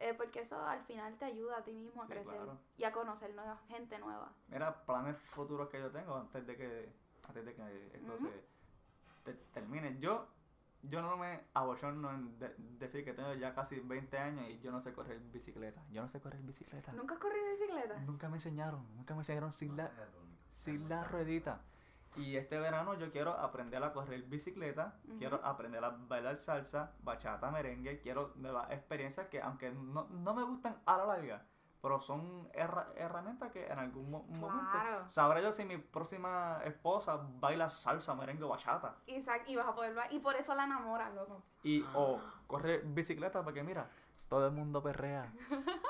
eh, 0.00 0.12
porque 0.14 0.40
eso 0.40 0.60
al 0.66 0.82
final 0.84 1.16
te 1.18 1.24
ayuda 1.26 1.58
a 1.58 1.62
ti 1.64 1.72
mismo 1.72 2.02
a 2.02 2.06
Sí, 2.06 2.12
crecer 2.12 2.32
claro. 2.34 2.58
y 2.78 2.84
a 2.84 2.92
conocer 2.92 3.32
nueva 3.34 3.56
gente 3.68 3.98
nueva. 3.98 4.32
Mira, 4.48 4.74
planes 4.86 5.16
futuros 5.18 5.68
que 5.68 5.78
yo 5.80 5.90
tengo 5.90 6.16
antes 6.16 6.46
de 6.46 6.56
que, 6.56 6.92
antes 7.28 7.44
de 7.44 7.54
que 7.54 7.90
esto 7.94 8.14
Ujú. 8.14 8.26
se 8.26 8.44
te- 9.24 9.34
termine. 9.52 9.98
Yo, 10.00 10.28
yo 10.82 11.00
no 11.02 11.16
me 11.16 11.40
abochorno 11.54 12.12
en 12.12 12.38
de- 12.38 12.54
decir 12.78 13.04
que 13.04 13.12
tengo 13.12 13.32
ya 13.34 13.54
casi 13.54 13.80
20 13.80 14.18
años 14.18 14.46
y 14.48 14.58
yo 14.60 14.70
no 14.70 14.80
sé 14.80 14.92
correr 14.92 15.18
bicicleta. 15.32 15.82
Yo 15.90 16.02
no 16.02 16.08
sé 16.08 16.20
correr 16.20 16.42
bicicleta. 16.42 16.92
¿Nunca 16.92 17.14
has 17.14 17.20
corrido 17.20 17.44
bicicleta? 17.58 17.98
Nunca 18.00 18.28
me 18.28 18.36
enseñaron, 18.36 18.86
nunca 18.96 19.14
me 19.14 19.20
enseñaron 19.20 19.52
sin 19.52 19.76
la, 19.76 19.84
sin 20.50 20.88
la 20.88 21.04
ruedita. 21.04 21.62
Y 22.16 22.36
este 22.36 22.60
verano 22.60 22.94
yo 22.96 23.10
quiero 23.10 23.32
aprender 23.32 23.82
a 23.82 23.92
correr 23.92 24.22
bicicleta, 24.22 25.00
quiero 25.18 25.44
aprender 25.44 25.82
a 25.82 25.88
bailar 25.90 26.36
salsa, 26.36 26.92
bachata, 27.02 27.50
merengue, 27.50 27.98
quiero 28.00 28.32
nuevas 28.36 28.70
experiencias 28.70 29.26
que 29.26 29.42
aunque 29.42 29.72
no, 29.72 30.06
no 30.10 30.32
me 30.32 30.44
gustan 30.44 30.80
a 30.86 30.96
la 30.98 31.06
larga, 31.06 31.44
pero 31.84 32.00
son 32.00 32.48
herra- 32.54 32.88
herramientas 32.96 33.52
que 33.52 33.66
en 33.66 33.78
algún 33.78 34.10
mo- 34.10 34.24
Claro. 34.26 34.40
momento 34.40 35.12
sabré 35.12 35.42
yo 35.42 35.52
si 35.52 35.66
mi 35.66 35.76
próxima 35.76 36.58
esposa 36.64 37.20
baila 37.38 37.68
salsa, 37.68 38.14
merengue, 38.14 38.46
bachata. 38.46 38.96
Exacto, 39.06 39.50
y 39.52 39.56
vas 39.56 39.68
a 39.68 39.74
poder 39.74 39.94
Y 40.10 40.18
por 40.20 40.34
eso 40.34 40.54
la 40.54 40.64
enamoras, 40.64 41.12
loco. 41.14 41.42
Y 41.62 41.84
o 41.94 42.18
correr 42.46 42.82
bicicleta 42.86 43.44
porque 43.44 43.62
mira, 43.62 43.86
todo 44.30 44.46
el 44.46 44.52
mundo 44.52 44.82
perrea. 44.82 45.30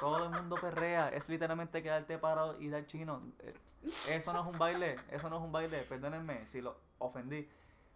Todo 0.01 0.25
el 0.25 0.31
mundo 0.31 0.57
perrea. 0.61 1.11
Es 1.11 1.29
literalmente 1.29 1.81
quedarte 1.81 2.19
parado 2.19 2.61
y 2.61 2.69
dar 2.71 2.85
chino. 2.87 3.23
Eh, 3.39 3.55
Eso 4.09 4.33
no 4.33 4.41
es 4.43 4.47
un 4.49 4.59
baile, 4.59 4.97
eso 5.11 5.31
no 5.31 5.37
es 5.37 5.43
un 5.43 5.53
baile. 5.53 5.83
Perdónenme 5.85 6.45
si 6.49 6.61
lo 6.61 6.77
ofendí. 6.99 7.49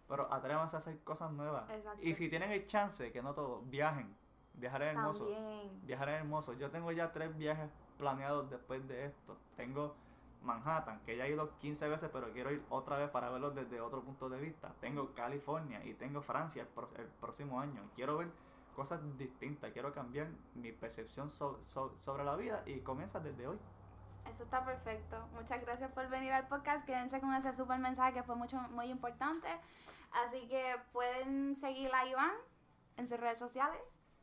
Pero 0.07 0.33
atrévanse 0.33 0.77
a 0.77 0.79
hacer 0.79 1.03
cosas 1.03 1.31
nuevas. 1.31 1.69
Exacto. 1.69 1.99
Y 2.01 2.13
si 2.15 2.29
tienen 2.29 2.51
el 2.51 2.65
chance, 2.65 3.11
que 3.11 3.21
no 3.21 3.33
todos, 3.33 3.69
viajen. 3.69 4.15
Viajar 4.59 4.81
es 4.83 4.95
hermoso. 4.95 5.25
También. 5.25 5.81
Viajar 5.85 6.09
es 6.09 6.15
hermoso. 6.19 6.53
Yo 6.53 6.69
tengo 6.69 6.91
ya 6.91 7.11
tres 7.11 7.35
viajes 7.37 7.69
planeados 7.97 8.49
después 8.49 8.87
de 8.87 9.05
esto. 9.05 9.37
Tengo 9.55 9.95
Manhattan, 10.41 11.01
que 11.05 11.17
ya 11.17 11.25
he 11.25 11.31
ido 11.31 11.57
15 11.59 11.87
veces, 11.89 12.09
pero 12.11 12.31
quiero 12.31 12.51
ir 12.51 12.63
otra 12.69 12.97
vez 12.97 13.09
para 13.09 13.29
verlo 13.29 13.51
desde 13.51 13.81
otro 13.81 14.01
punto 14.01 14.29
de 14.29 14.39
vista. 14.39 14.73
Tengo 14.79 15.13
California 15.13 15.83
y 15.85 15.93
tengo 15.93 16.21
Francia 16.21 16.65
el, 16.97 17.05
próximo 17.19 17.59
año. 17.59 17.81
Quiero 17.95 18.17
ver 18.17 18.29
cosas 18.75 19.01
distintas. 19.17 19.71
Quiero 19.71 19.93
cambiar 19.93 20.27
mi 20.55 20.71
percepción 20.71 21.29
so- 21.29 21.61
so- 21.61 21.93
sobre 21.97 22.23
la 22.23 22.35
vida 22.35 22.63
y 22.65 22.79
comienza 22.79 23.19
desde 23.19 23.47
hoy. 23.47 23.57
Eso 24.29 24.43
está 24.43 24.63
perfecto. 24.63 25.27
Muchas 25.33 25.61
gracias 25.61 25.91
por 25.91 26.07
venir 26.07 26.31
al 26.31 26.47
podcast. 26.47 26.85
Quédense 26.85 27.19
con 27.19 27.33
ese 27.33 27.53
super 27.53 27.79
mensaje 27.79 28.13
que 28.13 28.23
fue 28.23 28.35
mucho, 28.35 28.57
muy 28.71 28.85
importante. 28.85 29.47
Así 30.11 30.47
que 30.47 30.75
pueden 30.93 31.55
seguir 31.55 31.93
a 31.93 32.05
Iván 32.05 32.31
en 32.97 33.07
sus 33.07 33.19
redes 33.19 33.39
sociales. 33.39 33.81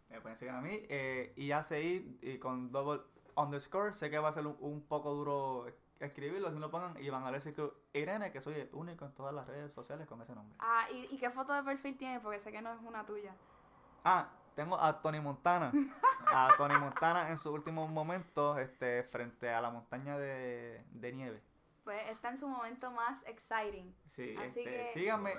Me 0.09 0.21
pueden 0.21 0.37
seguir 0.37 0.55
a 0.55 0.61
mí. 0.61 0.81
Eh, 0.89 1.33
y 1.37 1.53
ACI 1.53 2.19
y 2.23 2.39
con 2.39 2.71
double 2.73 3.03
underscore. 3.37 3.93
Sé 3.93 4.11
que 4.11 4.19
va 4.19 4.29
a 4.29 4.33
ser 4.33 4.47
un, 4.47 4.57
un 4.61 4.83
poco 4.83 5.13
duro 5.15 5.67
escribirlo. 6.01 6.51
Si 6.53 6.59
no 6.59 6.71
pongan 6.71 7.03
Iván 7.03 7.25
Alessio 7.25 7.75
Irene, 7.93 8.31
que 8.31 8.41
soy 8.41 8.55
el 8.55 8.71
único 8.73 9.05
en 9.05 9.13
todas 9.13 9.35
las 9.35 9.47
redes 9.47 9.73
sociales 9.73 10.07
con 10.07 10.21
ese 10.23 10.35
nombre. 10.35 10.57
Ah, 10.61 10.87
¿y, 10.93 11.15
y 11.15 11.19
qué 11.19 11.31
foto 11.31 11.53
de 11.53 11.63
perfil 11.63 11.97
tiene? 11.97 12.21
Porque 12.21 12.39
sé 12.41 12.53
que 12.53 12.63
no 12.63 12.73
es 12.73 12.81
una 12.83 13.05
tuya. 13.05 13.35
Ah, 14.05 14.29
tengo 14.55 14.81
a 14.81 15.01
Tony 15.03 15.21
Montana. 15.21 15.73
A 16.27 16.51
Tony 16.57 16.79
Montana 16.79 17.31
en 17.31 17.39
sus 17.39 17.53
últimos 17.53 17.91
momentos 17.91 18.59
este, 18.59 19.03
frente 19.05 19.51
a 19.51 19.61
la 19.61 19.71
montaña 19.71 20.17
de, 20.17 20.85
de 20.93 21.13
nieve. 21.13 21.43
Pues 21.87 22.03
está 22.11 22.31
en 22.31 22.37
su 22.37 22.49
momento 22.49 22.91
más 22.91 23.25
exciting. 23.29 23.95
Sí, 24.09 24.35
Así 24.37 24.59
este, 24.59 24.65
que- 24.65 24.91
síganme. 24.93 25.33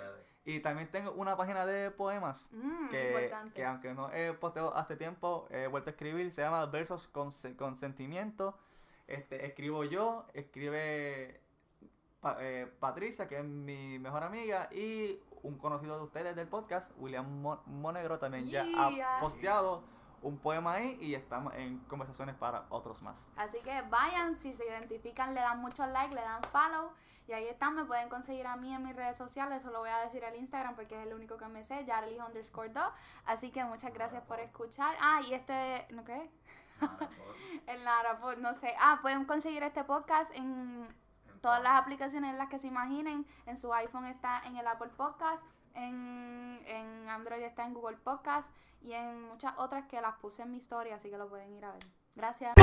Y 0.45 0.61
también 0.61 0.89
tengo 0.89 1.11
una 1.11 1.35
página 1.35 1.65
de 1.65 1.91
poemas 1.91 2.47
Mm, 2.51 2.87
que, 2.87 3.29
que 3.53 3.65
aunque 3.65 3.93
no 3.93 4.09
he 4.13 4.31
posteado 4.31 4.73
hace 4.77 4.95
tiempo, 4.95 5.45
he 5.51 5.67
vuelto 5.67 5.89
a 5.89 5.91
escribir. 5.91 6.31
Se 6.31 6.41
llama 6.41 6.65
Versos 6.67 7.09
con, 7.09 7.31
con 7.57 7.75
Sentimiento. 7.75 8.57
Este, 9.07 9.45
escribo 9.45 9.83
yo, 9.83 10.25
escribe 10.33 11.41
Pa- 12.21 12.37
eh, 12.39 12.65
Patricia, 12.79 13.27
que 13.27 13.39
es 13.39 13.43
mi 13.43 13.99
mejor 13.99 14.23
amiga, 14.23 14.69
y 14.71 15.19
un 15.43 15.57
conocido 15.57 15.97
de 15.97 16.03
ustedes 16.05 16.33
del 16.35 16.47
podcast, 16.47 16.93
William 16.97 17.29
Mo- 17.41 17.61
Monegro, 17.65 18.17
también 18.17 18.47
ya 18.47 18.65
ha 18.73 19.19
posteado 19.19 19.83
un 20.21 20.37
poema 20.37 20.73
ahí 20.73 20.97
y 21.01 21.15
estamos 21.15 21.53
en 21.55 21.79
conversaciones 21.85 22.35
para 22.35 22.65
otros 22.69 23.01
más. 23.01 23.27
Así 23.35 23.59
que 23.59 23.81
vayan, 23.83 24.35
si 24.37 24.53
se 24.53 24.65
identifican, 24.65 25.33
le 25.33 25.41
dan 25.41 25.59
muchos 25.59 25.87
likes, 25.89 26.15
le 26.15 26.21
dan 26.21 26.41
follow. 26.43 26.91
Y 27.27 27.33
ahí 27.33 27.47
están, 27.47 27.75
me 27.75 27.83
pueden 27.83 28.07
conseguir 28.07 28.47
a 28.47 28.55
mí 28.55 28.73
en 28.73 28.83
mis 28.83 28.95
redes 28.95 29.17
sociales. 29.17 29.59
Eso 29.59 29.71
lo 29.71 29.79
voy 29.79 29.89
a 29.89 29.99
decir 29.99 30.23
al 30.23 30.35
Instagram 30.37 30.75
porque 30.75 30.99
es 30.99 31.05
el 31.05 31.13
único 31.13 31.37
que 31.37 31.47
me 31.47 31.63
sé, 31.63 31.83
Yarely 31.83 32.19
underscore 32.19 32.69
2. 32.69 32.83
Así 33.25 33.51
que 33.51 33.65
muchas 33.65 33.93
gracias 33.93 34.23
por 34.23 34.39
escuchar. 34.39 34.95
Ah, 35.01 35.21
y 35.27 35.33
este, 35.33 35.87
¿no 35.91 36.05
qué? 36.05 36.29
El 37.67 37.83
Narapod, 37.83 38.37
no 38.37 38.53
sé. 38.53 38.73
Ah, 38.79 38.99
pueden 39.01 39.25
conseguir 39.25 39.61
este 39.63 39.83
podcast 39.83 40.33
en 40.35 40.87
todas 41.41 41.61
las 41.61 41.73
aplicaciones 41.81 42.31
en 42.31 42.37
las 42.37 42.49
que 42.49 42.59
se 42.59 42.67
imaginen. 42.67 43.25
En 43.45 43.57
su 43.57 43.73
iPhone 43.73 44.05
está 44.05 44.41
en 44.45 44.55
el 44.55 44.67
Apple 44.67 44.91
Podcast, 44.95 45.43
en, 45.77 47.07
Android 47.09 47.41
está 47.41 47.65
en 47.65 47.73
Google 47.73 47.97
Podcast 47.97 48.49
y 48.81 48.93
en 48.93 49.23
muchas 49.23 49.53
otras 49.57 49.85
que 49.87 49.99
las 50.01 50.15
puse 50.17 50.43
en 50.43 50.51
mi 50.51 50.57
historia, 50.57 50.95
así 50.95 51.09
que 51.09 51.17
lo 51.17 51.29
pueden 51.29 51.53
ir 51.53 51.65
a 51.65 51.71
ver. 51.71 51.83
Gracias. 52.15 52.53